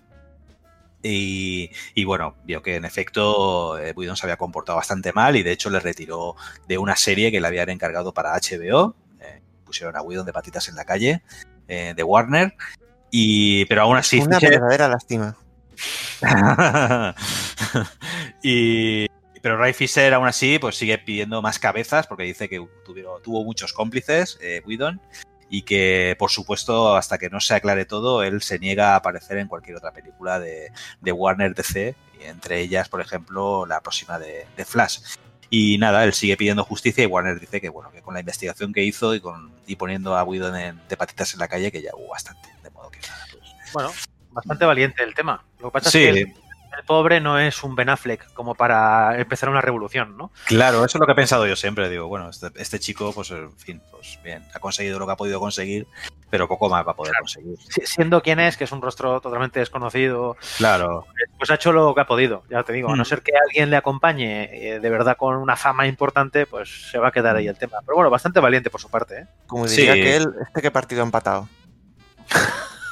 [1.02, 5.52] y, y bueno, vio que en efecto eh, se había comportado bastante mal y de
[5.52, 6.36] hecho le retiró
[6.68, 8.94] de una serie que le habían encargado para HBO.
[9.64, 11.22] pusieron a Whedon de patitas en la calle
[11.68, 12.54] eh, de Warner.
[13.10, 15.36] Y, pero aún así, Una Fisher- verdadera lástima.
[18.42, 19.06] y,
[19.40, 23.44] pero Ray Fisher aún así pues sigue pidiendo más cabezas porque dice que tuvieron, tuvo
[23.44, 25.00] muchos cómplices, eh, Whedon,
[25.50, 29.38] y que por supuesto hasta que no se aclare todo, él se niega a aparecer
[29.38, 34.46] en cualquier otra película de, de Warner DC, entre ellas, por ejemplo, la próxima de,
[34.56, 35.00] de Flash.
[35.54, 38.72] Y nada, él sigue pidiendo justicia y Warner dice que bueno, que con la investigación
[38.72, 41.90] que hizo y, con, y poniendo a en- de patitas en la calle, que ya
[41.94, 42.48] hubo bastante.
[42.62, 43.90] De modo que nada, pues, Bueno,
[44.30, 45.44] bastante valiente el tema.
[45.60, 46.04] Lo que pasa Sí.
[46.04, 46.28] es que el,
[46.78, 50.32] el pobre no es un Ben Affleck como para empezar una revolución, ¿no?
[50.46, 51.90] Claro, eso es lo que he pensado yo siempre.
[51.90, 55.16] Digo, bueno, este, este chico, pues en fin, pues bien, ha conseguido lo que ha
[55.16, 55.86] podido conseguir,
[56.32, 57.58] pero poco más va a poder conseguir.
[57.68, 61.04] Si- Siendo quien es, que es un rostro totalmente desconocido, Claro,
[61.36, 62.90] pues ha hecho lo que ha podido, ya te digo.
[62.90, 63.04] A no Mm.
[63.04, 67.08] ser que alguien le acompañe eh, de verdad con una fama importante, pues se va
[67.08, 67.80] a quedar ahí el tema.
[67.84, 69.26] Pero bueno, bastante valiente por su parte, ¿eh?
[69.46, 69.82] Como Sí.
[69.82, 71.46] diría que él, este que partido ha empatado.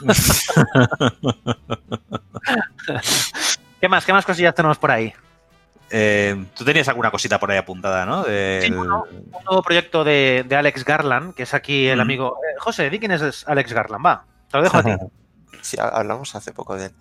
[3.80, 4.04] ¿Qué más?
[4.04, 5.14] ¿Qué más cosillas tenemos por ahí?
[5.90, 8.22] Eh, tú tenías alguna cosita por ahí apuntada, ¿no?
[8.22, 12.02] Del- Sí, bueno, un nuevo proyecto de, de Alex Garland, que es aquí el Mm.
[12.02, 12.36] amigo.
[12.36, 14.24] Eh, José, di quién es Alex Garland, va.
[14.50, 14.90] Te lo dejo a ti.
[15.62, 16.92] Sí, ha- hablamos hace poco de él.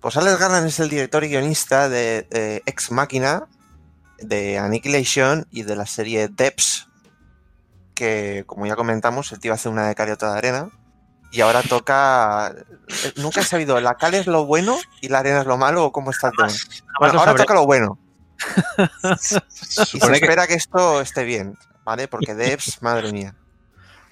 [0.00, 3.44] Pues Alex Garland es el director y guionista de, de Ex Machina,
[4.18, 6.88] de Annihilation y de la serie Depths,
[7.94, 10.70] que como ya comentamos, el tío hace una de cal y otra de arena.
[11.30, 12.54] Y ahora toca.
[12.88, 15.84] eh, Nunca he sabido, ¿la cal es lo bueno y la arena es lo malo
[15.84, 16.48] o cómo está el tema?
[16.98, 17.42] Bueno, ahora sabré.
[17.42, 17.98] toca lo bueno.
[18.58, 22.08] Y se que- espera que esto esté bien, ¿vale?
[22.08, 23.34] Porque Depths, madre mía.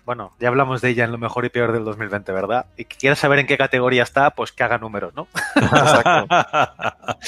[0.05, 2.66] Bueno, ya hablamos de ella en lo mejor y peor del 2020, ¿verdad?
[2.76, 5.26] Y que quieras saber en qué categoría está, pues que haga números, ¿no?
[5.57, 6.26] Exacto.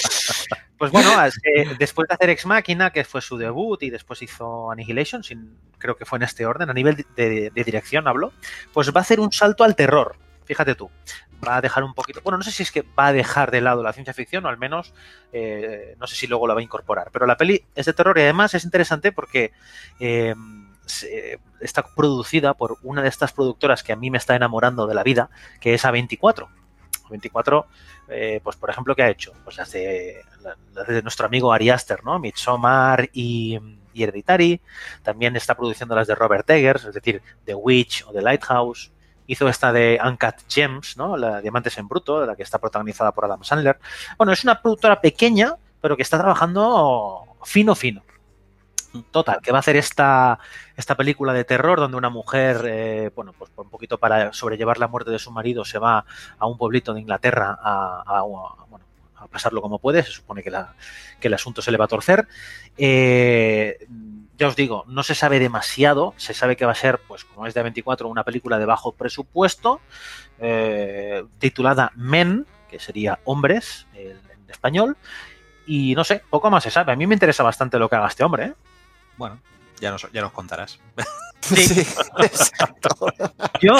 [0.78, 4.22] Pues bueno, es que después de hacer Ex Machina, que fue su debut, y después
[4.22, 8.06] hizo Annihilation, sin, creo que fue en este orden, a nivel de, de- de dirección
[8.06, 8.32] hablo,
[8.72, 10.14] pues va a hacer un salto al terror.
[10.44, 10.88] Fíjate tú.
[11.46, 12.20] Va a dejar un poquito.
[12.22, 14.48] Bueno, no sé si es que va a dejar de lado la ciencia ficción, o
[14.48, 14.92] al menos
[15.32, 17.10] eh, no sé si luego la va a incorporar.
[17.12, 19.52] Pero la peli es de terror y además es interesante porque
[20.00, 20.34] eh,
[21.60, 25.02] está producida por una de estas productoras que a mí me está enamorando de la
[25.02, 25.30] vida,
[25.60, 26.48] que es A24.
[27.10, 27.66] 24,
[28.08, 29.32] eh, pues por ejemplo, ¿qué ha hecho?
[29.44, 30.22] Pues las de,
[30.74, 32.18] las de nuestro amigo Ari Aster, ¿no?
[32.18, 33.58] Midsommar y,
[33.92, 34.60] y Hereditary.
[35.02, 38.92] También está produciendo las de Robert Eggers, es decir, The Witch o The Lighthouse.
[39.28, 41.16] Hizo esta de Uncut Gems, ¿no?
[41.16, 43.78] La Diamantes en Bruto, la que está protagonizada por Adam Sandler.
[44.16, 48.02] Bueno, es una productora pequeña, pero que está trabajando fino, fino.
[49.10, 50.38] Total, que va a hacer esta,
[50.74, 54.88] esta película de terror donde una mujer, eh, bueno, pues un poquito para sobrellevar la
[54.88, 56.06] muerte de su marido, se va
[56.38, 60.02] a un pueblito de Inglaterra a, bueno, a pasarlo como puede.
[60.02, 60.50] Se supone que,
[61.20, 62.26] que el asunto se le va a torcer.
[62.78, 63.86] Eh,
[64.38, 66.14] ya os digo, no se sabe demasiado.
[66.16, 68.92] Se sabe que va a ser, pues como es de 24, una película de bajo
[68.92, 69.80] presupuesto,
[70.38, 74.18] eh, titulada Men, que sería hombres en
[74.48, 74.96] español.
[75.66, 76.92] Y no sé, poco más se sabe.
[76.92, 78.44] A mí me interesa bastante lo que haga este hombre.
[78.44, 78.54] ¿eh?
[79.16, 79.38] Bueno,
[79.80, 80.78] ya nos, ya nos contarás.
[81.40, 81.80] Sí,
[82.18, 82.96] exacto.
[83.60, 83.74] Yo,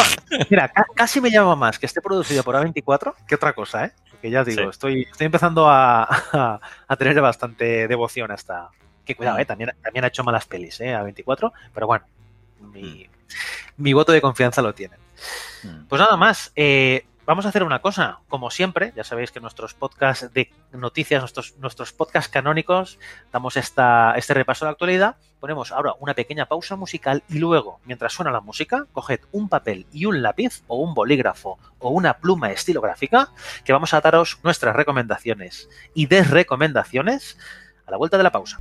[0.48, 3.92] mira, ca- casi me llama más que esté producido por A24 que otra cosa, ¿eh?
[4.10, 4.68] Porque ya os digo, Sí.
[4.70, 6.02] estoy, estoy empezando a,
[6.32, 8.70] a, a tener bastante devoción hasta.
[9.08, 9.46] Que cuidado, ¿eh?
[9.46, 10.94] También, también ha hecho malas pelis, ¿eh?
[10.94, 12.04] A24, pero bueno,
[12.60, 13.08] mi,
[13.78, 14.98] mi voto de confianza lo tienen.
[15.62, 15.86] Mm.
[15.88, 16.52] Pues nada más.
[16.54, 18.20] eh, vamos a hacer una cosa.
[18.28, 22.98] Como siempre, ya sabéis que nuestros podcasts de noticias, nuestros, nuestros podcasts canónicos,
[23.32, 25.16] damos esta, este repaso de la actualidad.
[25.40, 29.86] Ponemos ahora una pequeña pausa musical y luego, mientras suena la música, coged un papel
[29.90, 33.30] y un lápiz o un bolígrafo o una pluma estilográfica
[33.64, 37.38] que vamos a daros nuestras recomendaciones y desrecomendaciones
[37.88, 38.60] a la vuelta de la pausa.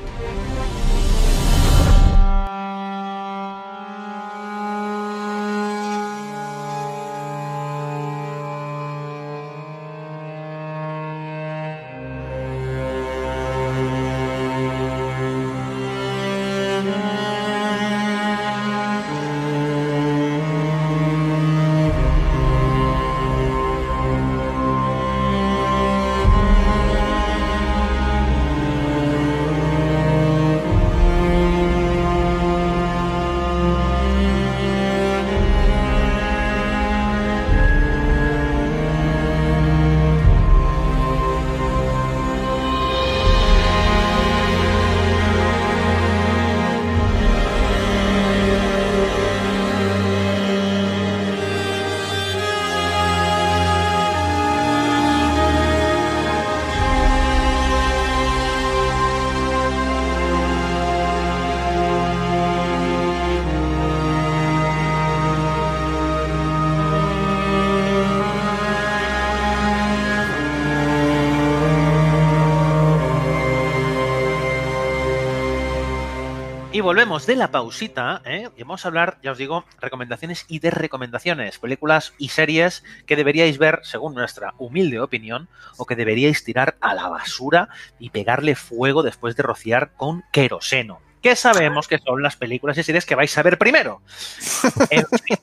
[76.78, 78.50] Y volvemos de la pausita, ¿eh?
[78.56, 83.58] y vamos a hablar, ya os digo, recomendaciones y desrecomendaciones, películas y series que deberíais
[83.58, 87.68] ver, según nuestra humilde opinión, o que deberíais tirar a la basura
[87.98, 91.00] y pegarle fuego después de rociar con queroseno.
[91.20, 94.00] ¿Qué sabemos que son las películas y series que vais a ver primero?
[94.90, 95.36] En fin,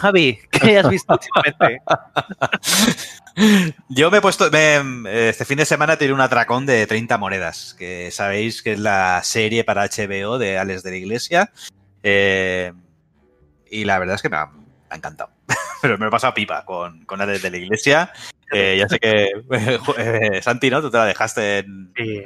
[0.00, 1.82] Javi, ¿qué has visto últimamente?
[3.88, 7.74] Yo me he puesto, me- este fin de semana tiré un atracón de 30 monedas,
[7.78, 11.52] que sabéis que es la serie para HBO de Alex de la Iglesia.
[12.02, 12.72] Eh,
[13.70, 15.30] y la verdad es que me ha, me ha encantado.
[15.82, 18.12] Pero me lo he pasado pipa con, con Alex de la Iglesia.
[18.52, 19.30] Eh, ya sé que,
[19.98, 20.80] eh, Santi, ¿no?
[20.82, 22.22] Tú te la dejaste en- Sí.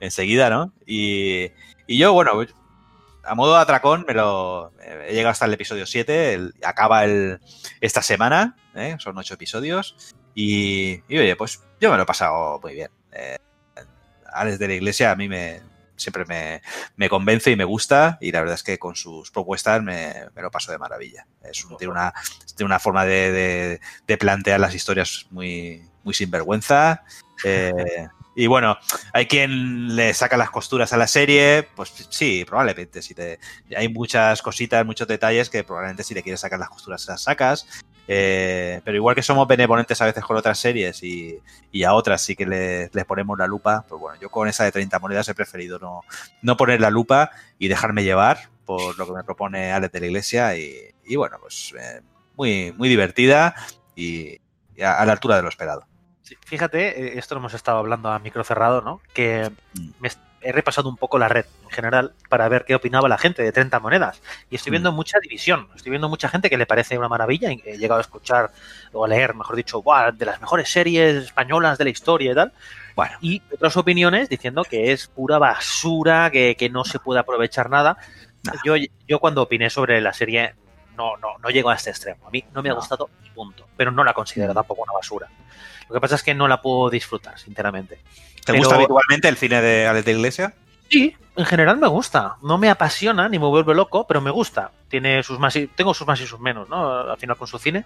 [0.00, 0.72] enseguida, ¿no?
[0.86, 1.50] Y,
[1.86, 2.32] y yo, bueno,
[3.24, 7.40] a modo de atracón, me lo he llegado hasta el episodio 7, el- acaba el,
[7.80, 8.96] esta semana, ¿eh?
[8.98, 12.90] son ocho episodios, y, y, oye, pues yo me lo he pasado muy bien.
[13.12, 13.38] Eh,
[14.32, 15.62] Alex de la Iglesia a mí me
[15.96, 16.24] siempre
[16.96, 20.50] me, convence y me gusta, y la verdad es que con sus propuestas me, lo
[20.50, 21.26] paso de maravilla.
[21.42, 23.80] Es tiene, una, forma de
[24.18, 27.02] plantear las historias muy, muy sinvergüenza.
[27.44, 27.72] eh,
[28.34, 28.76] y bueno,
[29.12, 33.00] hay quien le saca las costuras a la serie, pues sí, probablemente.
[33.02, 33.38] Si te,
[33.76, 37.66] hay muchas cositas, muchos detalles que probablemente si le quieres sacar las costuras las sacas.
[38.06, 41.40] Eh, pero igual que somos benevolentes a veces con otras series y,
[41.84, 44.72] a otras sí que le- les ponemos la lupa, pues bueno, yo con esa de
[44.72, 46.02] 30 monedas he preferido no,
[46.42, 50.06] no poner la lupa y dejarme llevar por lo que me propone Alex de la
[50.06, 52.00] Iglesia y, bueno, pues eh,
[52.36, 53.54] muy, muy divertida
[53.96, 54.38] y,
[54.82, 55.86] a la altura de lo esperado.
[56.24, 59.00] Sí, Fíjate, eh, esto lo hemos estado hablando a micro cerrado, ¿no?
[59.12, 59.88] Que Mm.
[60.00, 60.08] me
[60.40, 63.52] he repasado un poco la red en general para ver qué opinaba la gente de
[63.52, 64.20] 30 monedas.
[64.50, 65.68] Y estoy viendo mucha división.
[65.76, 67.50] Estoy viendo mucha gente que le parece una maravilla.
[67.50, 68.50] He llegado a escuchar
[68.92, 72.34] o a leer, mejor dicho, "Buah, de las mejores series españolas de la historia y
[72.34, 72.52] tal.
[72.96, 77.68] Bueno, Y otras opiniones diciendo que es pura basura, que, que no se puede aprovechar
[77.70, 77.96] nada.
[78.64, 78.74] Yo,
[79.08, 80.54] yo cuando opiné sobre la serie
[80.96, 82.26] no, no, no llego a este extremo.
[82.26, 82.76] A mí no me ha No.
[82.80, 83.66] gustado y punto.
[83.76, 84.56] Pero no la considero Mm.
[84.56, 85.26] tampoco una basura.
[85.88, 87.96] Lo que pasa es que no la puedo disfrutar, sinceramente.
[88.44, 90.54] ¿te Pero- gusta habitualmente el cine de Alex de la Iglesia?
[90.90, 92.36] Sí, en general me gusta.
[92.42, 94.70] No me apasiona ni me vuelve loco, pero me gusta.
[94.88, 97.10] Tiene sus más y, tengo sus más y sus menos, ¿no?
[97.10, 97.84] Al final con su cine.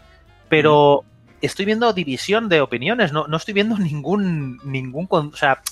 [0.49, 1.05] Pero
[1.40, 3.12] estoy viendo división de opiniones.
[3.12, 4.61] No, no estoy viendo ningún.
[4.64, 5.62] ningún o sea,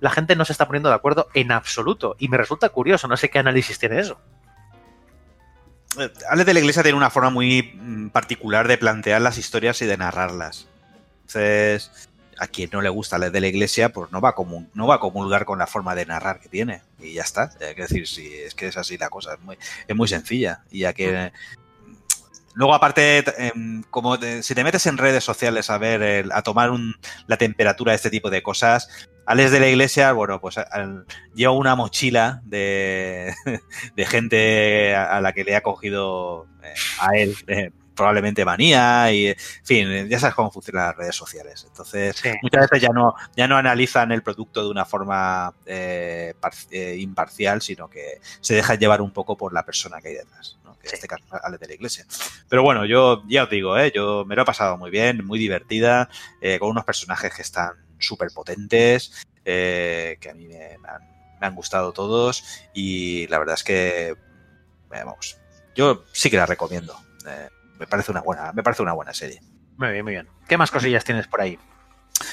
[0.00, 2.16] la gente no se está poniendo de acuerdo en absoluto.
[2.18, 3.08] Y me resulta curioso.
[3.08, 4.18] No sé qué análisis tiene eso.
[5.98, 9.82] Eh, Alex de la Iglesia tiene una forma muy mm, particular de plantear las historias
[9.82, 10.68] y de narrarlas.
[11.28, 12.08] Entonces,
[12.38, 14.34] a quien no le gusta la de la iglesia, pues no va, a
[14.74, 16.82] no va a comulgar con la forma de narrar que tiene.
[17.00, 17.50] Y ya está.
[17.60, 20.62] Es decir, si es que es así la cosa, es muy, es muy sencilla.
[20.70, 21.32] Y ya que.
[22.54, 26.42] Luego, aparte, em, como te- si te metes en redes sociales a ver, el- a
[26.42, 26.96] tomar un-
[27.28, 28.88] la temperatura de este tipo de cosas,
[29.26, 31.04] Alex de la Iglesia, bueno, pues al-
[31.34, 33.32] lleva una mochila de,
[33.96, 39.12] de gente a, a la que le ha cogido eh, a él eh, probablemente manía
[39.12, 41.64] y, en fin, ya sabes cómo funcionan las redes sociales.
[41.68, 42.30] Entonces, Sí.
[42.40, 46.96] muchas veces ya no, ya no analizan el producto de una forma eh, par- eh,
[46.98, 50.78] imparcial, sino que se dejan llevar un poco por la persona que hay detrás, ¿no?
[50.78, 52.06] que en este caso Ale de la Iglesia.
[52.48, 53.92] Pero bueno, yo ya os digo, ¿eh?
[53.94, 56.08] yo me lo he pasado muy bien, muy divertida,
[56.40, 61.02] eh, con unos personajes que están súper potentes, que a mí me, me han,
[61.40, 64.14] me han gustado todos y la verdad es que,
[64.88, 65.36] vamos,
[65.74, 66.96] yo sí que la recomiendo.
[67.26, 69.40] Eh, me parece una buena, me parece una buena serie.
[69.76, 70.28] Muy bien, muy bien.
[70.48, 71.58] ¿Qué más cosillas tienes por ahí?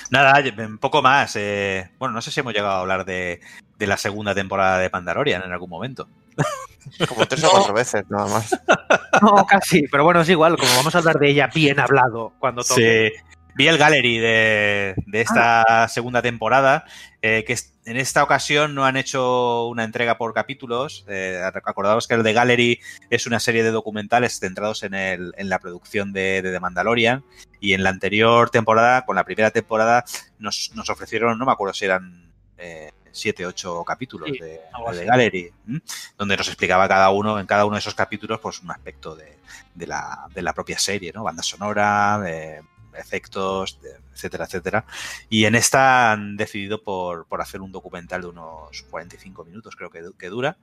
[0.09, 1.35] Nada, un poco más.
[1.35, 3.39] eh, bueno, no sé si hemos llegado a hablar de,
[3.77, 6.07] de la segunda temporada de Mandalorian en algún momento.
[7.07, 8.59] Como tres o cuatro veces, nada más.
[9.21, 12.63] No, casi, pero bueno, es igual, como vamos a hablar de ella bien hablado cuando
[12.63, 13.13] toque.
[13.15, 13.34] Sí.
[13.55, 16.83] Vi el gallery de, de esta segunda temporada,
[17.21, 21.05] eh, que en esta ocasión no han hecho una entrega por capítulos.
[21.07, 25.47] Eh, acordaos que el de Gallery es una serie de documentales centrados en, el, en
[25.47, 27.23] la producción de, de The Mandalorian.
[27.61, 30.03] Y en la anterior temporada, con la primera temporada,
[30.37, 34.59] nos, nos ofrecieron, no me acuerdo si eran eh, siete, ocho capítulos Sí, de,
[34.93, 35.05] de.
[35.05, 35.81] Gallery, ¿m?
[36.17, 39.37] donde nos explicaba cada uno, en cada uno de esos capítulos, pues un aspecto de,
[39.73, 41.23] de la, de la propia serie, ¿no?
[41.23, 42.59] Banda sonora, eh,
[42.97, 43.79] efectos,
[44.13, 44.85] etcétera, etcétera.
[45.29, 49.89] Y en esta han decidido por, por hacer un documental de unos 45 minutos, creo
[49.89, 50.57] que, que dura.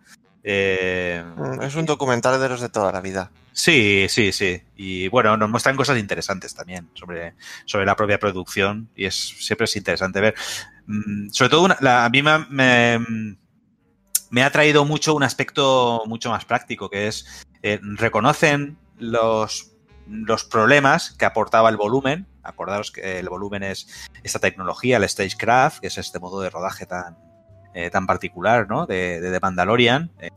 [0.45, 3.30] Eh, Mm, Es un documental de los de toda la vida.
[3.53, 4.61] Sí, sí, sí.
[4.76, 9.64] Y bueno, nos muestran cosas interesantes también sobre, sobre la propia producción y es siempre
[9.66, 10.35] es interesante ver.
[10.87, 13.37] Mm, Sobre todo, una- la- a mí me, me,
[14.30, 17.26] me ha traído mucho un aspecto mucho más práctico, que es
[17.62, 19.72] eh, reconocen los,
[20.13, 22.27] los problemas que aportaba el volumen.
[22.43, 26.87] Acordaros que el volumen es esta tecnología, el Stagecraft, que es este modo de rodaje
[26.87, 27.17] tan,
[27.75, 28.87] eh, tan particular ¿no?
[28.87, 30.11] de, de Mandalorian.
[30.19, 30.31] eh,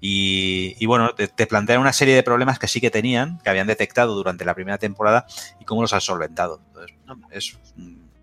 [0.00, 3.50] y, y bueno, te, te plantean una serie de problemas que sí que tenían, que
[3.50, 5.26] habían detectado durante la primera temporada
[5.58, 6.60] y cómo los han solventado.
[6.68, 6.96] Entonces,
[7.30, 7.58] es,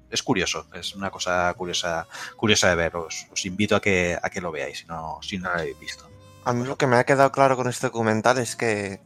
[0.10, 2.96] es curioso, es una cosa curiosa, curiosa de ver.
[2.96, 6.10] Os, invito a que, a que lo veáis no, si no lo habéis visto.
[6.46, 9.02] A mí lo que me ha quedado claro con este documental es que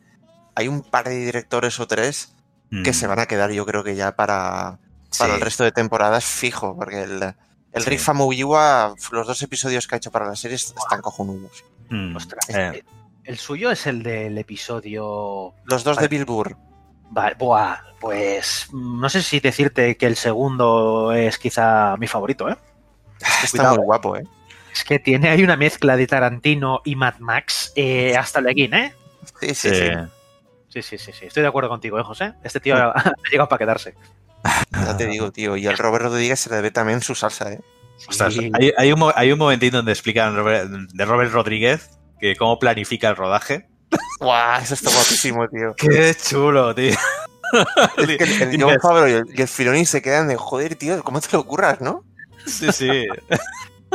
[0.60, 2.36] hay un par de directores o tres
[2.84, 4.78] que Mm, se van a quedar, yo creo que ya para,
[5.18, 5.36] para sí.
[5.36, 7.34] el resto de temporadas fijo, porque el,
[7.72, 7.98] el Sí.
[7.98, 11.64] Famuyiwa, los dos episodios que ha hecho para la serie están cojonudos.
[11.90, 12.84] Mm, Ostras, eh,
[13.24, 15.54] el suyo es el del episodio.
[15.66, 16.08] Los dos Vale.
[16.08, 16.58] de Bill Burr.
[17.10, 22.50] Vale, buah, pues mm, no sé si decirte que el segundo es quizá mi favorito,
[22.50, 22.58] ¿eh?
[23.44, 23.86] Está Cuidado, muy eh.
[23.86, 24.24] guapo, ¿eh?
[24.72, 28.70] Es que tiene ahí una mezcla de Tarantino y Mad Max eh, hasta el aquí,
[28.72, 28.94] ¿eh?
[29.40, 29.76] Sí, sí, sí.
[29.76, 29.86] sí.
[30.70, 31.26] Sí, sí, sí, sí.
[31.26, 32.34] Estoy de acuerdo contigo, ¿eh, José?
[32.44, 33.96] Este tío ha, ha llegado para quedarse.
[34.72, 35.58] Ya te digo, tío.
[35.58, 37.60] Y el Robert Rodríguez se le ve también su salsa, ¿eh?
[38.08, 41.90] Ostras, hay, hay un, hay un momentín donde explican Robert- de Robert Rodríguez
[42.20, 43.68] que cómo planifica el rodaje.
[44.20, 44.62] ¡Guau!
[44.62, 45.74] Eso está guapísimo, tío.
[45.78, 46.94] ¡Qué chulo, tío!
[47.98, 50.76] Es que el, el John Favreau y el, y el Filoni se quedan de joder,
[50.76, 52.06] tío, ¿cómo te lo ocurras, no?
[52.46, 53.06] Sí, sí.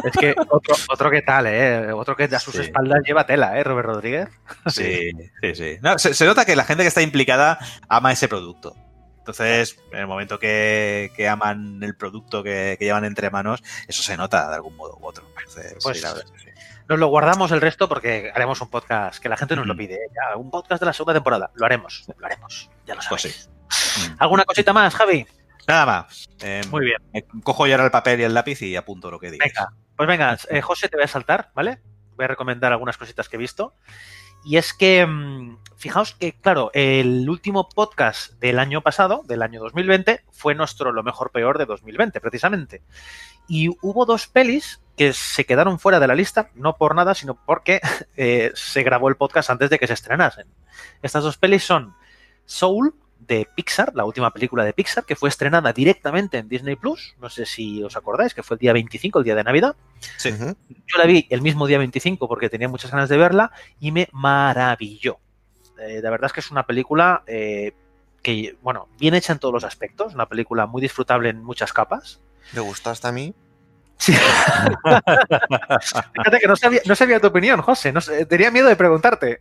[0.03, 1.93] Es que otro, otro que tal, ¿eh?
[1.93, 2.63] Otro que a sus Sí.
[2.63, 3.65] espaldas lleva tela, ¿eh?
[3.65, 4.29] Robert Rodríguez.
[4.67, 5.77] Sí, sí, sí.
[5.83, 8.75] No, se, se nota que la gente que está implicada ama ese producto.
[9.19, 14.03] Entonces, en el momento que, que aman el producto que, que llevan entre manos, eso
[14.03, 15.25] se nota de algún modo u otro.
[15.39, 16.49] Entonces, Pues sí, la verdad sí.
[16.87, 19.79] Nos lo guardamos el resto porque haremos un podcast que la gente nos lo Ujú.
[19.79, 19.95] pide.
[19.95, 20.09] ¿eh?
[20.15, 21.51] Ya, un podcast de la segunda temporada.
[21.55, 22.69] Lo haremos, lo haremos.
[22.87, 23.49] Ya lo Pues sabéis.
[23.71, 24.11] sí.
[24.11, 24.17] Mm.
[24.19, 25.27] ¿Alguna cosita más, Javi?
[25.67, 26.29] Nada más.
[26.43, 26.99] Eh, Muy bien.
[27.43, 29.49] Cojo yo ahora el papel y el lápiz y apunto lo que digas.
[29.49, 31.81] Venga, pues venga, eh, José, te voy a saltar, ¿vale?
[32.17, 33.75] Voy a recomendar algunas cositas que he visto.
[34.45, 39.61] Y es que, mm, fijaos que, claro, el último podcast del año pasado, del año
[39.61, 42.83] 2020, fue nuestro lo mejor peor de 2020, precisamente.
[43.49, 47.43] Y hubo dos pelis que se quedaron fuera de la lista, no por nada, sino
[47.47, 47.81] porque
[48.17, 50.47] eh, se grabó el podcast antes de que se estrenasen.
[51.03, 51.95] Estas dos pelis son
[52.45, 52.95] Soul,
[53.27, 57.15] de Pixar, la última película de Pixar, que fue estrenada directamente en Disney Plus.
[57.21, 59.77] No sé si os acordáis, que fue el día 25, el día de Navidad.
[60.19, 60.31] Sí.
[60.39, 64.09] Yo la vi el mismo día 25 porque tenía muchas ganas de verla y me
[64.13, 65.19] maravilló.
[65.79, 67.73] Eh, la verdad es que es una película eh,
[68.23, 72.21] que, bueno, bien hecha en todos los aspectos, una película muy disfrutable en muchas capas.
[72.53, 73.35] ¿Le gustó hasta a mí?
[73.97, 74.13] Sí.
[76.15, 77.93] Fíjate que no sabía, no sabía tu opinión, José.
[77.93, 79.39] No tenía miedo de preguntarte.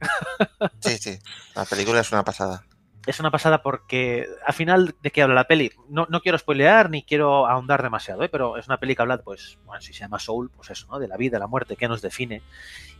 [0.80, 1.20] Sí, sí.
[1.56, 2.64] La película es una pasada.
[3.06, 6.90] Es una pasada porque al final de qué habla la peli, no, no quiero spoilear
[6.90, 8.30] ni quiero ahondar demasiado, ¿eh?
[8.30, 11.00] pero es una peli que habla, pues, bueno, si se llama Soul, pues eso, ¿no?
[11.00, 12.42] De la vida, la muerte, qué nos define.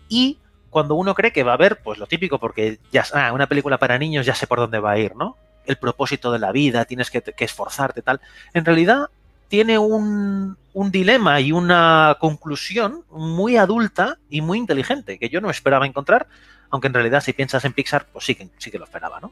[0.10, 0.40] Y
[0.70, 3.78] cuando uno cree que va a ver, pues lo típico, porque ya ah, una película
[3.78, 5.38] para niños ya sé por dónde va a ir, ¿no?
[5.66, 8.20] El propósito de la vida, tienes que, que esforzarte, tal.
[8.54, 9.08] En realidad
[9.48, 15.50] tiene un, un, dilema y una conclusión muy adulta y muy inteligente, que yo no
[15.50, 16.28] esperaba encontrar,
[16.72, 19.32] aunque en realidad si piensas en Pixar, pues sí que, sí que lo esperaba, ¿no?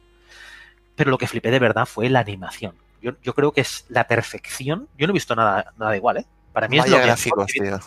[1.02, 2.76] Pero lo que flipé de verdad fue la animación.
[3.02, 4.88] Yo, yo creo que es la perfección.
[5.00, 6.28] Yo no he visto nada, nada igual, ¿eh?
[6.54, 7.60] Para mí Vaya es lo gráficos, que...
[7.60, 7.80] tío.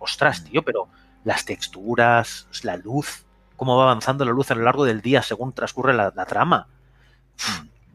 [0.00, 0.88] Ostras, tío, pero
[1.22, 5.52] las texturas, la luz, cómo va avanzando la luz a lo largo del día según
[5.52, 6.66] transcurre la, la trama.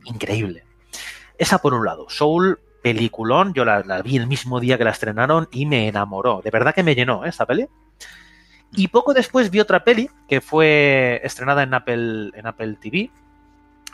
[0.05, 0.64] Increíble.
[1.38, 2.05] Esa por un lado.
[2.07, 6.39] Soul, peliculón, yo la, la, vi el mismo día que la estrenaron y me enamoró.
[6.41, 7.28] De verdad que me llenó ¿eh?
[7.28, 7.68] esta peli.
[8.72, 13.11] Y poco después vi otra peli que fue estrenada en Apple, en Apple TV.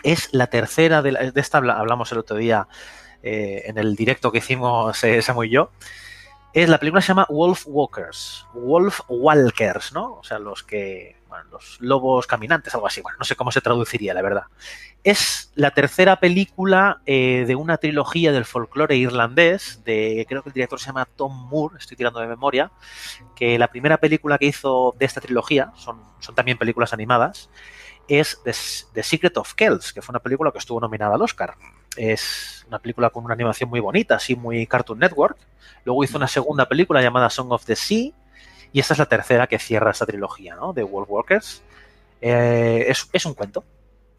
[0.03, 2.67] Es la tercera de, la, de esta, hablamos el otro día
[3.21, 5.71] eh, en el directo que hicimos eh, Samu y yo.
[6.53, 8.45] Es, la película se llama Wolf Walkers.
[8.53, 10.13] Wolf Walkers, ¿no?
[10.13, 11.17] O sea, los que.
[11.51, 13.01] Los lobos caminantes, algo así.
[13.01, 14.45] Bueno, no sé cómo se traduciría, la verdad.
[15.03, 20.53] Es la tercera película eh, de una trilogía del folclore irlandés, de creo que el
[20.53, 22.71] director se llama Tom Moore, estoy tirando de memoria,
[23.35, 27.51] que la primera película que hizo de esta trilogía, son, son también películas animadas,
[28.09, 28.53] es The,
[28.93, 31.55] The Secret of Kells, que fue una película que estuvo nominada al Oscar.
[31.95, 35.37] Es una película con una animación muy bonita, así muy Cartoon Network.
[35.85, 38.11] Luego hizo una segunda película llamada Song of the Sea,
[38.71, 40.73] y esta es la tercera que cierra esta trilogía, ¿no?
[40.73, 41.63] De Wolf Walkers.
[42.21, 43.63] Eh, es, es un cuento,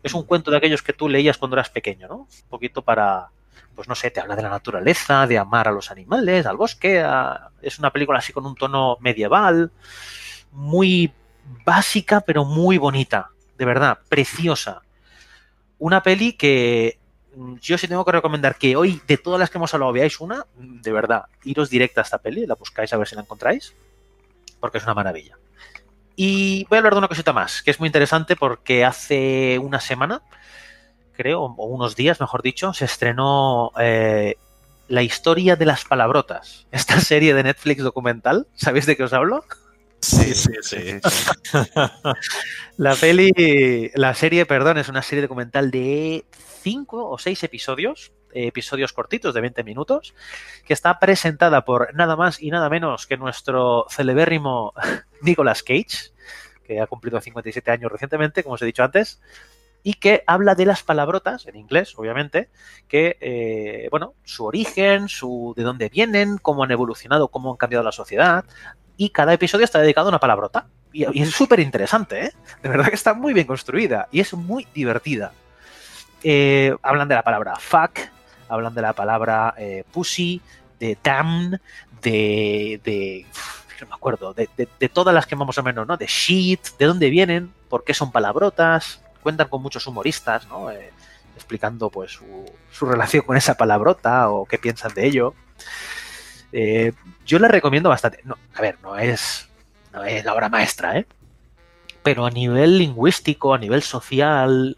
[0.03, 2.17] es un cuento de aquellos que tú leías cuando eras pequeño, ¿no?
[2.17, 3.29] Un poquito para,
[3.75, 7.01] pues no sé, te habla de la naturaleza, de amar a los animales, al bosque.
[7.01, 7.51] A...
[7.63, 9.71] Es una película así con un tono medieval,
[10.53, 11.13] muy
[11.65, 13.31] básica, pero muy bonita.
[13.61, 14.81] De verdad, preciosa.
[15.79, 16.99] Una peli que
[17.61, 20.47] yo sí tengo que recomendar que hoy, de todas las que hemos hablado, veáis una,
[20.57, 23.75] de verdad, iros directa a esta peli, la buscáis a ver si la encontráis,
[24.61, 25.37] porque es una maravilla.
[26.17, 29.81] Y voy a hablar de una cosita más, que es muy interesante porque hace una
[29.81, 30.23] semana,
[31.13, 34.37] creo, o unos días, mejor dicho, se estrenó eh,
[34.89, 36.67] La historia de las palabrotas.
[36.73, 39.45] Esta serie de Netflix documental, ¿sabéis de qué os hablo?
[40.11, 41.01] Sí, sí, sí.
[42.77, 46.25] la peli, la serie, perdón, es una serie documental de
[46.63, 50.15] cinco o seis episodios, episodios cortitos de 20 minutos,
[50.65, 54.73] que está presentada por nada más y nada menos que nuestro celebérrimo
[55.23, 56.13] Nicolas Cage,
[56.65, 59.21] que ha cumplido 57 años recientemente, como os he dicho antes,
[59.83, 62.51] y que habla de las palabrotas, en inglés, obviamente,
[62.87, 67.85] que, eh, bueno, su origen, su de dónde vienen, cómo han evolucionado, cómo han cambiado
[67.85, 68.45] la sociedad,
[69.01, 70.67] y cada episodio está dedicado a una palabrota.
[70.93, 72.33] Y, y es súper interesante, ¿eh?
[72.63, 75.33] De verdad que está muy bien construida y es muy divertida.
[76.23, 77.99] Eh, hablan de la palabra fuck,
[78.47, 80.43] hablan de la palabra eh, pussy,
[80.79, 81.59] de damn,
[82.03, 83.25] de, de
[83.81, 85.97] no me acuerdo, de, de, de, todas las que más o menos, ¿no?
[85.97, 90.71] De shit, de dónde vienen, por qué son palabrotas, cuentan con muchos humoristas, ¿no?
[90.71, 90.93] Eh,
[91.37, 95.35] explicando pues su, su, relación con esa palabrota o qué piensan de ello.
[96.53, 96.93] Eh,
[97.27, 98.21] yo la recomiendo bastante.
[98.25, 99.49] No, a ver, no es,
[99.93, 101.07] no es la obra maestra, ¿eh?
[102.03, 104.77] Pero a nivel lingüístico, a nivel social,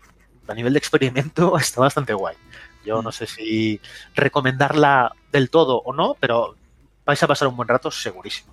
[0.48, 2.36] a nivel de experimento, está bastante guay.
[2.84, 3.80] Yo no sé si
[4.14, 6.56] recomendarla del todo o no, pero
[7.04, 8.52] vais a pasar un buen rato segurísimo.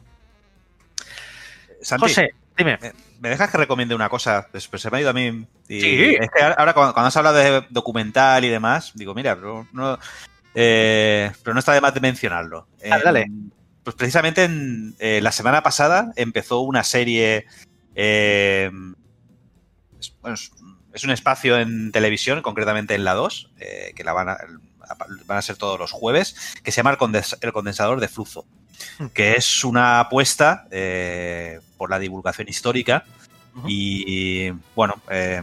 [1.82, 2.78] Santi, José, dime.
[2.80, 4.48] ¿me, ¿Me dejas que recomiende una cosa?
[4.54, 5.46] Después se me ha ido a mí.
[5.68, 6.16] Y Sí.
[6.20, 9.98] Es que ahora cuando, cuando has hablado de documental y demás, digo, mira, pero no,
[10.56, 12.68] eh, pero no está de más de mencionarlo.
[12.90, 13.28] Ah, dale.
[13.84, 17.46] Pues precisamente en, eh, la semana pasada empezó una serie.
[17.96, 18.70] eh,
[20.00, 20.52] es, bueno, es-
[20.94, 24.38] es un espacio en televisión, concretamente en la 2, eh, que la van a,
[25.26, 26.98] van a ser todos los jueves, que se llama
[27.42, 28.46] El, Condensador de Flujo,
[29.14, 33.04] que es una apuesta eh, por la divulgación histórica.
[33.68, 35.42] Y bueno, eh,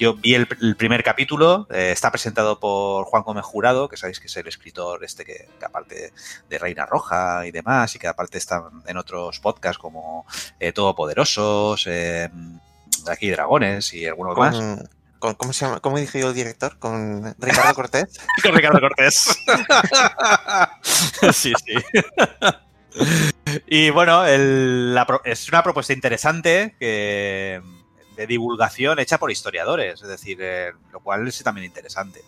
[0.00, 4.18] yo vi el, el primer capítulo, eh, está presentado por Juan Gómez Jurado, que sabéis
[4.18, 6.12] que es el escritor este que, que aparte
[6.48, 10.26] de Reina Roja y demás, y que aparte está en otros podcasts como
[10.58, 12.28] eh, Todopoderosos, eh,
[13.08, 14.56] Aquí Dragones y algunos más.
[14.56, 14.88] Con,
[15.18, 15.80] con- ¿Cómo se llama?
[15.80, 16.78] ¿Cómo dije yo el director?
[16.78, 18.18] ¿Con Ricardo Cortés?
[18.42, 19.36] con Ricardo Cortés.
[21.32, 21.74] sí, sí.
[23.66, 27.60] Y bueno, el- la pro- es una propuesta interesante que,
[28.20, 32.22] de divulgación hecha por historiadores, es decir, eh, lo cual es también interesante.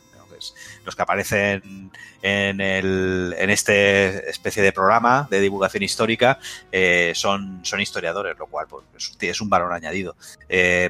[0.87, 6.39] los que aparecen en, el, en este especie de programa de divulgación histórica
[6.73, 10.17] eh, son, historiadores, lo cual pues, es, un valor añadido.
[10.49, 10.89] Eh,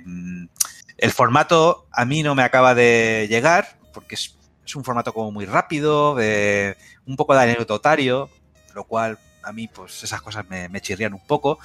[0.99, 4.37] El formato a mí no me acaba de llegar porque es,
[4.77, 8.31] un formato como muy rápido, un poco de anecdotario,
[8.73, 11.59] lo cual a mí pues esas cosas me, me chirrían un poco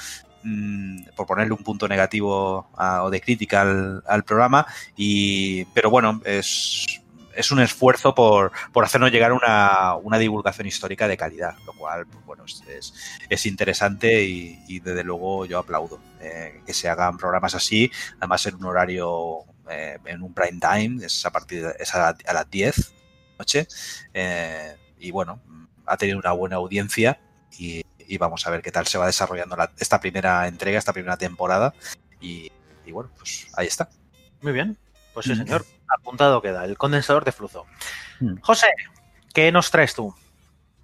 [0.47, 5.89] mm, por ponerle un punto negativo a, o de crítica al, al, programa y pero
[5.89, 7.01] bueno es,
[7.35, 12.07] es un esfuerzo por, por hacernos llegar una, una, divulgación histórica de calidad lo cual
[12.07, 12.93] pues, bueno es, es,
[13.29, 18.45] es interesante y, y, desde luego yo aplaudo eh, que se hagan programas así además
[18.45, 19.39] en un horario
[19.69, 22.93] eh, en un prime time es a partir de, es a, a las 10
[23.37, 23.67] noche
[24.13, 25.41] eh, y bueno
[25.85, 27.19] ha tenido una buena audiencia
[27.57, 30.93] y, y, vamos a ver qué tal se va desarrollando la, esta primera entrega, esta
[30.93, 31.73] primera temporada.
[32.21, 32.51] Y,
[32.85, 33.89] y, bueno, pues ahí está.
[34.41, 34.77] Muy bien.
[35.13, 35.65] Pues sí, señor.
[35.89, 37.65] Apuntado queda, el condensador de flujo.
[38.41, 38.67] José,
[39.33, 40.13] ¿qué nos traes tú?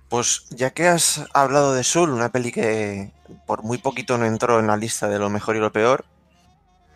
[0.09, 3.11] Pues ya que has hablado de Soul, una peli que
[3.45, 6.05] por muy poquito no entró en la lista de lo mejor y lo peor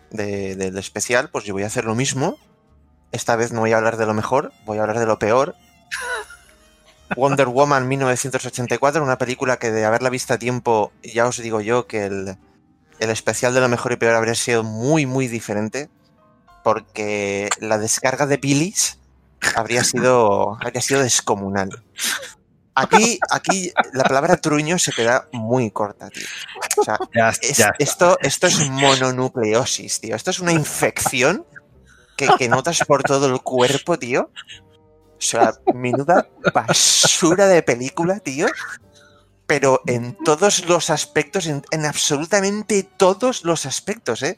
[0.09, 2.37] de, del especial, pues yo voy a hacer lo mismo.
[3.11, 5.55] Esta vez no voy a hablar de lo mejor, voy a hablar de lo peor.
[7.15, 11.87] Wonder Woman 1984, una película que de haberla visto a tiempo, ya os digo yo
[11.87, 12.37] que el,
[12.99, 15.89] el, especial de lo mejor y peor habría sido muy, muy diferente,
[16.63, 18.99] porque la descarga de Pilis
[19.55, 21.83] habría sido, habría sido descomunal.
[22.75, 26.27] Aquí, aquí la palabra truño se queda muy corta, tío.
[26.77, 27.73] O sea, ya, es, ya.
[27.79, 30.15] Esto, esto es mononucleosis, tío.
[30.15, 31.43] Esto es una infección
[32.15, 34.29] que, que notas por todo el cuerpo, tío.
[35.17, 38.47] O sea, menuda basura de película, tío.
[39.47, 44.37] Pero en todos los aspectos, en, en, absolutamente todos los aspectos, ¿eh?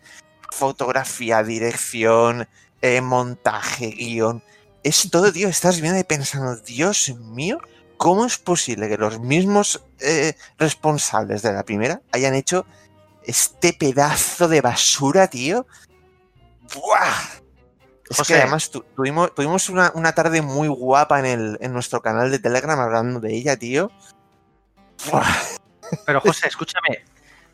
[0.51, 2.47] Fotografía, dirección,
[2.81, 4.43] eh, montaje, guion.
[4.83, 5.49] Es todo, tío.
[5.49, 7.59] Estás viendo y pensando, Dios mío,
[7.97, 12.65] ¿cómo es posible que los mismos eh, responsables de la primera hayan hecho
[13.23, 15.67] este pedazo de basura, tío?
[16.73, 17.48] ¡Buah!
[18.09, 18.33] Es José.
[18.33, 22.31] que además tu, tuvimos, tuvimos una, una, tarde muy guapa en, el, en nuestro canal
[22.31, 23.91] de Telegram hablando de ella, tío.
[26.05, 27.05] Pero José, escúchame,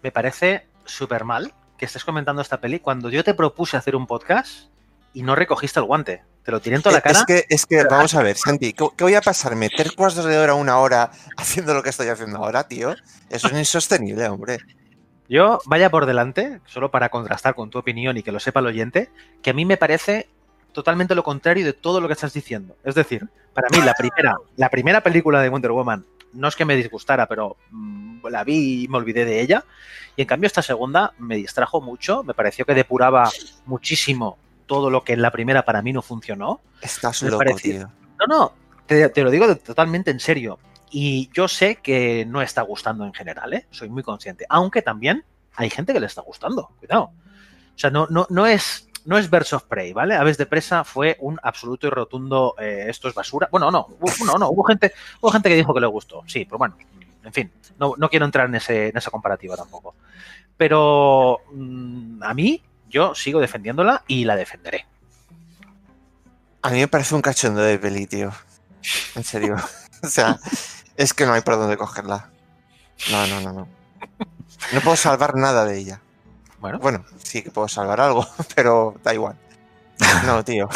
[0.01, 4.07] me parece súper mal que estés comentando esta peli cuando yo te propuse hacer un
[4.07, 4.69] podcast
[5.13, 6.23] y no recogiste el guante.
[6.43, 7.19] Te lo tiré en toda la cara.
[7.19, 9.69] Es que, es que vamos a ver, Santi, ¿qué, ¿qué voy a pasarme?
[9.69, 12.95] ¿Tres cuartos de hora, una hora haciendo lo que estoy haciendo ahora, tío?
[13.29, 14.59] Eso es insostenible, hombre.
[15.27, 18.67] Yo, vaya por delante, solo para contrastar con tu opinión y que lo sepa el
[18.67, 19.09] oyente,
[19.41, 20.29] que a mí me parece
[20.75, 22.75] totalmente lo contrario de todo lo que estás diciendo.
[22.83, 26.65] Es decir, para mí la primera, la primera película de Wonder Woman no es que
[26.65, 29.63] me disgustara, pero mmm, la vi y me olvidé de ella.
[30.17, 33.31] Y en cambio esta segunda me distrajo mucho, me pareció que depuraba
[33.65, 36.59] muchísimo todo lo que en la primera para mí no funcionó.
[36.81, 37.73] Estás me loco, pareció...
[37.73, 37.91] tío.
[38.19, 38.53] No, no,
[38.85, 40.59] te, te, lo digo totalmente en serio.
[40.91, 43.65] Y yo sé que no está gustando en general, ¿eh?
[43.71, 44.45] soy muy consciente.
[44.49, 45.23] Aunque también
[45.55, 47.11] hay gente que le está gustando, cuidado.
[47.75, 50.15] O sea, no, no, no es no es Birds of Prey, ¿vale?
[50.15, 53.47] Aves de presa fue un absoluto y rotundo eh, esto es basura.
[53.51, 53.87] Bueno, no,
[54.25, 56.75] no, no, hubo gente, hubo gente que dijo que le gustó, sí, pero bueno,
[57.23, 59.95] en fin, no, no quiero entrar en, ese, en esa comparativa tampoco.
[60.57, 64.85] Pero mmm, a mí, yo sigo defendiéndola y la defenderé.
[66.61, 68.31] A mí me parece un cachondo de peli, tío.
[69.15, 69.55] En serio.
[70.03, 70.39] o sea,
[70.95, 72.29] es que no hay por dónde cogerla.
[73.11, 73.67] No, no, no, no.
[74.73, 76.01] No puedo salvar nada de ella.
[76.65, 76.79] Bueno.
[76.79, 78.25] bueno, sí que puedo salvar algo,
[78.55, 79.35] pero da igual.
[80.25, 80.67] No, tío.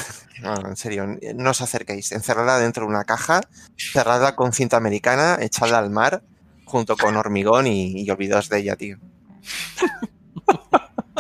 [0.42, 2.12] No, en serio, no os acerquéis.
[2.12, 3.42] Encerrarla dentro de una caja,
[3.76, 6.22] cerrarla con cinta americana, echadla al mar,
[6.64, 8.98] junto con hormigón y, y olvidaos de ella, tío.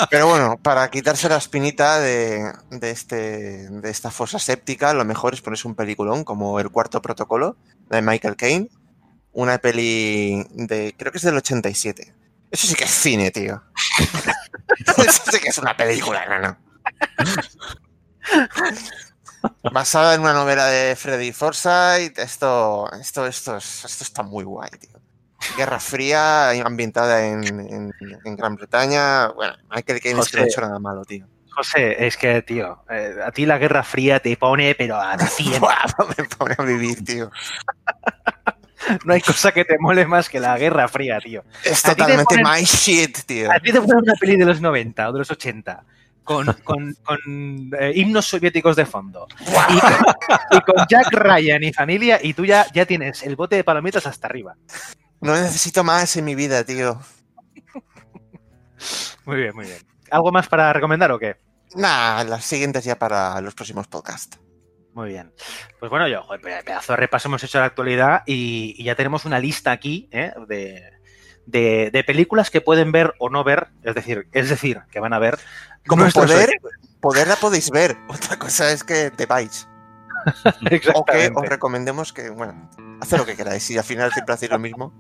[0.10, 5.34] Pero bueno, para quitarse la espinita de, de, este, de esta fosa séptica, lo mejor
[5.34, 7.58] es ponerse un peliculón como El Cuarto Protocolo
[7.90, 8.70] de Michael Caine.
[9.34, 10.96] Una peli de.
[10.98, 12.14] creo que es del 87.
[12.52, 13.62] Eso sí que es cine, tío.
[15.32, 16.58] Sí que es una película, no, no.
[19.72, 25.00] Basada en una novela de Freddy Forsyth, esto, esto, esto, esto está muy guay, tío.
[25.56, 27.94] Guerra Fría, ambientada en, en,
[28.26, 29.30] en Gran Bretaña.
[29.30, 31.26] Bueno, Michael Caine es que no ha hecho nada malo, tío.
[31.52, 35.62] José, es que, tío, eh, a ti la Guerra Fría te pone, pero a 100.
[36.18, 37.32] me pone a vivir, tío.
[39.06, 41.44] no hay cosa que te mole más que la Guerra Fría, tío.
[41.64, 43.52] Es totalmente ponen, my shit, tío.
[43.52, 45.84] A ti te ponen una peli de los 90 o de los 80
[46.24, 47.20] con, con, con
[47.80, 49.92] eh, himnos soviéticos de fondo y con,
[50.52, 54.06] y con, Jack Ryan y familia y tú ya, ya tienes el bote de palomitas
[54.06, 54.56] hasta arriba.
[55.22, 57.00] No necesito más en mi vida, tío.
[59.26, 59.80] Muy bien, muy bien.
[60.12, 61.36] ¿Algo más para recomendar o qué?
[61.76, 64.40] Nah, las siguientes ya para los próximos podcasts.
[64.94, 65.32] Muy bien.
[65.80, 69.26] Pues bueno, yo, joder, pedazo de repaso hemos hecho la actualidad y, y ya tenemos
[69.26, 70.34] una lista aquí ¿eh?
[70.48, 70.92] de,
[71.46, 75.14] de, de, películas que pueden ver o no ver, es decir, es decir, que van
[75.14, 75.38] a ver.
[75.88, 76.50] Como poder,
[77.00, 77.98] poderla podéis ver.
[78.10, 79.68] Otra cosa es que te vais.
[80.94, 82.70] O que os recomendemos que, bueno,
[83.02, 84.94] haced lo que queráis y al final siempre hacéis lo mismo.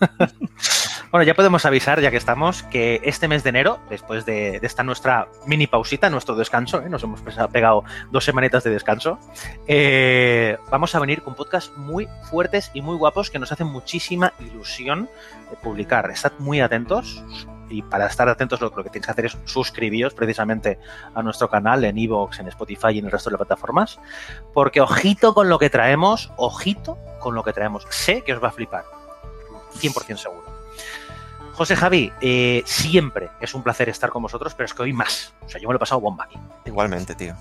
[1.10, 4.84] Bueno, ya podemos avisar, ya que estamos, que este mes de enero, después de, esta
[4.84, 6.88] nuestra mini pausita, nuestro descanso, ¿eh?
[6.88, 7.20] nos hemos
[7.52, 7.82] pegado
[8.12, 9.18] dos semanitas de descanso,
[9.66, 14.34] eh, vamos a venir con podcasts muy fuertes y muy guapos que nos hacen muchísima
[14.38, 15.08] ilusión
[15.64, 16.08] publicar.
[16.12, 17.24] Estad muy atentos
[17.68, 20.78] y para estar atentos lo, lo que tenéis que hacer es suscribiros precisamente
[21.12, 23.98] a nuestro canal en Evox, en Spotify y en el resto de las plataformas,
[24.54, 27.84] porque ojito con lo que traemos, ojito con lo que traemos.
[27.90, 28.84] Sé que os va a flipar,
[29.74, 30.49] 100% seguro.
[31.60, 35.34] José Javi, eh, siempre es un placer estar con vosotros, pero es que hoy más.
[35.44, 36.38] O sea, yo me lo he pasado bomba aquí.
[36.64, 37.34] Igualmente, tío.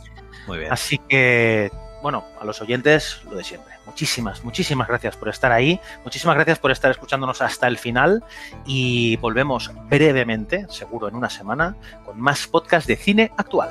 [0.46, 0.74] Muy bien.
[0.74, 1.72] Así que,
[2.04, 3.76] bueno, a los oyentes, lo de siempre.
[3.86, 5.80] Muchísimas, muchísimas gracias por estar ahí.
[6.04, 8.22] Muchísimas gracias por estar escuchándonos hasta el final.
[8.66, 13.70] Y volvemos brevemente, seguro en una semana, con más podcast de cine actual.